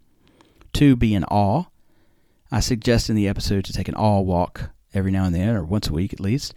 Two, 0.74 0.96
be 0.96 1.14
in 1.14 1.24
awe. 1.24 1.64
I 2.52 2.60
suggest 2.60 3.08
in 3.08 3.16
the 3.16 3.28
episode 3.28 3.64
to 3.66 3.72
take 3.72 3.88
an 3.88 3.94
awe 3.94 4.20
walk 4.20 4.70
every 4.92 5.12
now 5.12 5.24
and 5.24 5.34
then, 5.34 5.54
or 5.54 5.64
once 5.64 5.88
a 5.88 5.92
week 5.92 6.12
at 6.12 6.20
least. 6.20 6.54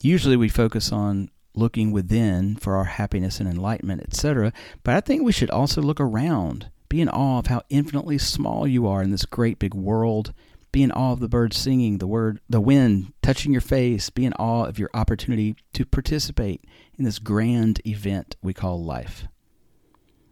Usually 0.00 0.36
we 0.36 0.48
focus 0.48 0.92
on 0.92 1.30
looking 1.54 1.92
within 1.92 2.56
for 2.56 2.76
our 2.76 2.84
happiness 2.84 3.40
and 3.40 3.48
enlightenment, 3.48 4.02
etc. 4.02 4.52
But 4.82 4.96
I 4.96 5.00
think 5.00 5.22
we 5.22 5.32
should 5.32 5.50
also 5.50 5.80
look 5.80 6.00
around 6.00 6.70
be 6.88 7.00
in 7.00 7.08
awe 7.08 7.40
of 7.40 7.46
how 7.46 7.62
infinitely 7.70 8.18
small 8.18 8.68
you 8.68 8.86
are 8.86 9.02
in 9.02 9.10
this 9.10 9.24
great 9.24 9.58
big 9.58 9.74
world. 9.74 10.32
Be 10.70 10.82
in 10.82 10.92
awe 10.92 11.12
of 11.12 11.18
the 11.18 11.28
birds 11.28 11.56
singing, 11.56 11.98
the 11.98 12.06
word, 12.06 12.38
the 12.48 12.60
wind 12.60 13.12
touching 13.20 13.50
your 13.50 13.60
face. 13.60 14.10
Be 14.10 14.24
in 14.24 14.32
awe 14.34 14.66
of 14.66 14.78
your 14.78 14.90
opportunity 14.94 15.56
to 15.72 15.84
participate 15.84 16.64
in 16.96 17.04
this 17.04 17.18
grand 17.18 17.80
event 17.84 18.36
we 18.42 18.54
call 18.54 18.84
life. 18.84 19.26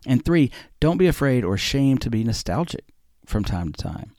And 0.06 0.24
three, 0.24 0.52
don't 0.78 0.98
be 0.98 1.08
afraid 1.08 1.44
or 1.44 1.54
ashamed 1.54 2.00
to 2.02 2.10
be 2.10 2.22
nostalgic 2.22 2.84
from 3.26 3.42
time 3.42 3.72
to 3.72 3.82
time. 3.82 4.12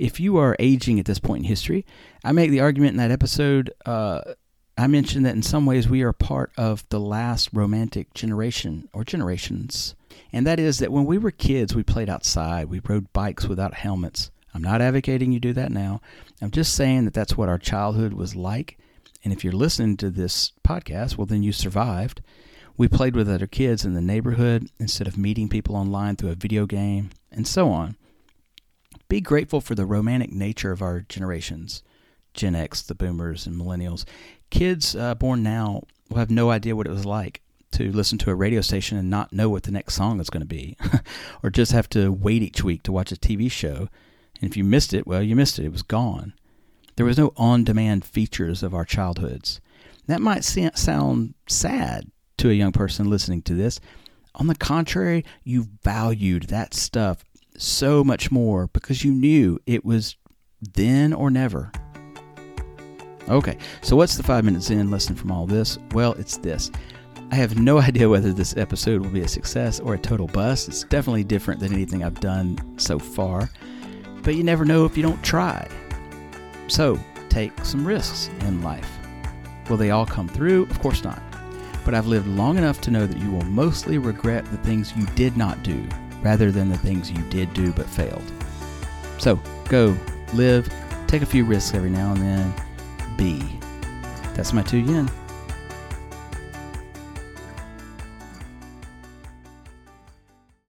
If 0.00 0.18
you 0.18 0.36
are 0.38 0.56
aging 0.58 0.98
at 0.98 1.06
this 1.06 1.18
point 1.18 1.44
in 1.44 1.48
history, 1.48 1.84
I 2.24 2.32
make 2.32 2.50
the 2.50 2.60
argument 2.60 2.92
in 2.92 2.96
that 2.98 3.10
episode. 3.10 3.72
Uh, 3.84 4.22
I 4.78 4.86
mentioned 4.86 5.26
that 5.26 5.34
in 5.34 5.42
some 5.42 5.66
ways 5.66 5.88
we 5.88 6.02
are 6.02 6.12
part 6.12 6.52
of 6.56 6.88
the 6.88 7.00
last 7.00 7.50
romantic 7.52 8.14
generation 8.14 8.88
or 8.92 9.04
generations 9.04 9.94
and 10.32 10.46
that 10.46 10.60
is 10.60 10.78
that 10.78 10.92
when 10.92 11.04
we 11.04 11.18
were 11.18 11.30
kids, 11.30 11.74
we 11.74 11.82
played 11.82 12.08
outside, 12.08 12.68
we 12.68 12.80
rode 12.86 13.12
bikes 13.12 13.46
without 13.46 13.74
helmets. 13.74 14.30
I'm 14.54 14.62
not 14.62 14.82
advocating 14.82 15.32
you 15.32 15.40
do 15.40 15.52
that 15.54 15.72
now. 15.72 16.00
I'm 16.40 16.50
just 16.50 16.74
saying 16.74 17.04
that 17.04 17.14
that's 17.14 17.36
what 17.36 17.48
our 17.48 17.58
childhood 17.58 18.14
was 18.14 18.34
like. 18.34 18.78
And 19.22 19.32
if 19.32 19.44
you're 19.44 19.52
listening 19.52 19.96
to 19.98 20.10
this 20.10 20.52
podcast, 20.66 21.16
well, 21.16 21.26
then 21.26 21.42
you 21.42 21.52
survived. 21.52 22.22
We 22.76 22.88
played 22.88 23.14
with 23.14 23.28
other 23.28 23.46
kids 23.46 23.84
in 23.84 23.94
the 23.94 24.00
neighborhood 24.00 24.70
instead 24.78 25.06
of 25.06 25.18
meeting 25.18 25.48
people 25.48 25.76
online 25.76 26.16
through 26.16 26.30
a 26.30 26.36
video 26.36 26.66
game, 26.66 27.10
and 27.30 27.46
so 27.46 27.70
on. 27.70 27.96
Be 29.10 29.20
grateful 29.20 29.60
for 29.60 29.74
the 29.74 29.86
romantic 29.86 30.30
nature 30.30 30.70
of 30.70 30.80
our 30.80 31.00
generations 31.00 31.82
Gen 32.32 32.54
X, 32.54 32.80
the 32.80 32.94
boomers, 32.94 33.44
and 33.44 33.56
millennials. 33.60 34.04
Kids 34.50 34.94
uh, 34.94 35.16
born 35.16 35.42
now 35.42 35.82
will 36.08 36.18
have 36.18 36.30
no 36.30 36.50
idea 36.50 36.76
what 36.76 36.86
it 36.86 36.92
was 36.92 37.04
like 37.04 37.42
to 37.72 37.90
listen 37.90 38.18
to 38.18 38.30
a 38.30 38.36
radio 38.36 38.60
station 38.60 38.96
and 38.96 39.10
not 39.10 39.32
know 39.32 39.48
what 39.48 39.64
the 39.64 39.72
next 39.72 39.94
song 39.94 40.20
is 40.20 40.30
going 40.30 40.42
to 40.42 40.46
be, 40.46 40.76
or 41.42 41.50
just 41.50 41.72
have 41.72 41.88
to 41.88 42.12
wait 42.12 42.44
each 42.44 42.62
week 42.62 42.84
to 42.84 42.92
watch 42.92 43.10
a 43.10 43.16
TV 43.16 43.50
show. 43.50 43.88
And 44.40 44.48
if 44.48 44.56
you 44.56 44.62
missed 44.62 44.94
it, 44.94 45.08
well, 45.08 45.24
you 45.24 45.34
missed 45.34 45.58
it. 45.58 45.64
It 45.64 45.72
was 45.72 45.82
gone. 45.82 46.32
There 46.94 47.06
was 47.06 47.18
no 47.18 47.32
on 47.36 47.64
demand 47.64 48.04
features 48.04 48.62
of 48.62 48.74
our 48.74 48.84
childhoods. 48.84 49.60
That 50.06 50.20
might 50.20 50.44
sound 50.44 51.34
sad 51.48 52.12
to 52.36 52.48
a 52.48 52.54
young 52.54 52.70
person 52.70 53.10
listening 53.10 53.42
to 53.42 53.54
this. 53.54 53.80
On 54.36 54.46
the 54.46 54.54
contrary, 54.54 55.24
you 55.42 55.66
valued 55.82 56.44
that 56.44 56.74
stuff 56.74 57.24
so 57.60 58.02
much 58.02 58.30
more 58.30 58.68
because 58.68 59.04
you 59.04 59.12
knew 59.12 59.58
it 59.66 59.84
was 59.84 60.16
then 60.74 61.12
or 61.12 61.30
never. 61.30 61.70
Okay, 63.28 63.58
so 63.82 63.96
what's 63.96 64.16
the 64.16 64.22
five 64.22 64.44
minutes 64.44 64.70
in 64.70 64.90
lesson 64.90 65.14
from 65.14 65.30
all 65.30 65.46
this? 65.46 65.78
Well, 65.92 66.12
it's 66.14 66.38
this 66.38 66.70
I 67.30 67.36
have 67.36 67.58
no 67.58 67.78
idea 67.80 68.08
whether 68.08 68.32
this 68.32 68.56
episode 68.56 69.02
will 69.02 69.10
be 69.10 69.20
a 69.20 69.28
success 69.28 69.78
or 69.78 69.94
a 69.94 69.98
total 69.98 70.26
bust. 70.26 70.68
It's 70.68 70.84
definitely 70.84 71.24
different 71.24 71.60
than 71.60 71.72
anything 71.72 72.02
I've 72.02 72.20
done 72.20 72.58
so 72.78 72.98
far, 72.98 73.50
but 74.22 74.34
you 74.34 74.42
never 74.42 74.64
know 74.64 74.84
if 74.84 74.96
you 74.96 75.02
don't 75.02 75.22
try. 75.22 75.68
So, 76.66 76.98
take 77.28 77.64
some 77.64 77.86
risks 77.86 78.28
in 78.40 78.62
life. 78.62 78.88
Will 79.68 79.76
they 79.76 79.90
all 79.90 80.06
come 80.06 80.28
through? 80.28 80.64
Of 80.64 80.80
course 80.80 81.04
not. 81.04 81.22
But 81.84 81.94
I've 81.94 82.06
lived 82.06 82.26
long 82.26 82.58
enough 82.58 82.80
to 82.82 82.90
know 82.90 83.06
that 83.06 83.18
you 83.18 83.30
will 83.30 83.44
mostly 83.44 83.98
regret 83.98 84.44
the 84.46 84.56
things 84.58 84.92
you 84.96 85.06
did 85.14 85.36
not 85.36 85.62
do 85.62 85.86
rather 86.22 86.50
than 86.50 86.68
the 86.68 86.78
things 86.78 87.10
you 87.10 87.22
did 87.24 87.52
do 87.54 87.72
but 87.72 87.86
failed. 87.86 88.32
So, 89.18 89.40
go, 89.68 89.96
live, 90.34 90.72
take 91.06 91.22
a 91.22 91.26
few 91.26 91.44
risks 91.44 91.74
every 91.74 91.90
now 91.90 92.12
and 92.12 92.22
then, 92.22 92.54
be. 93.16 93.42
That's 94.34 94.52
my 94.52 94.62
two 94.62 94.78
yen. 94.78 95.10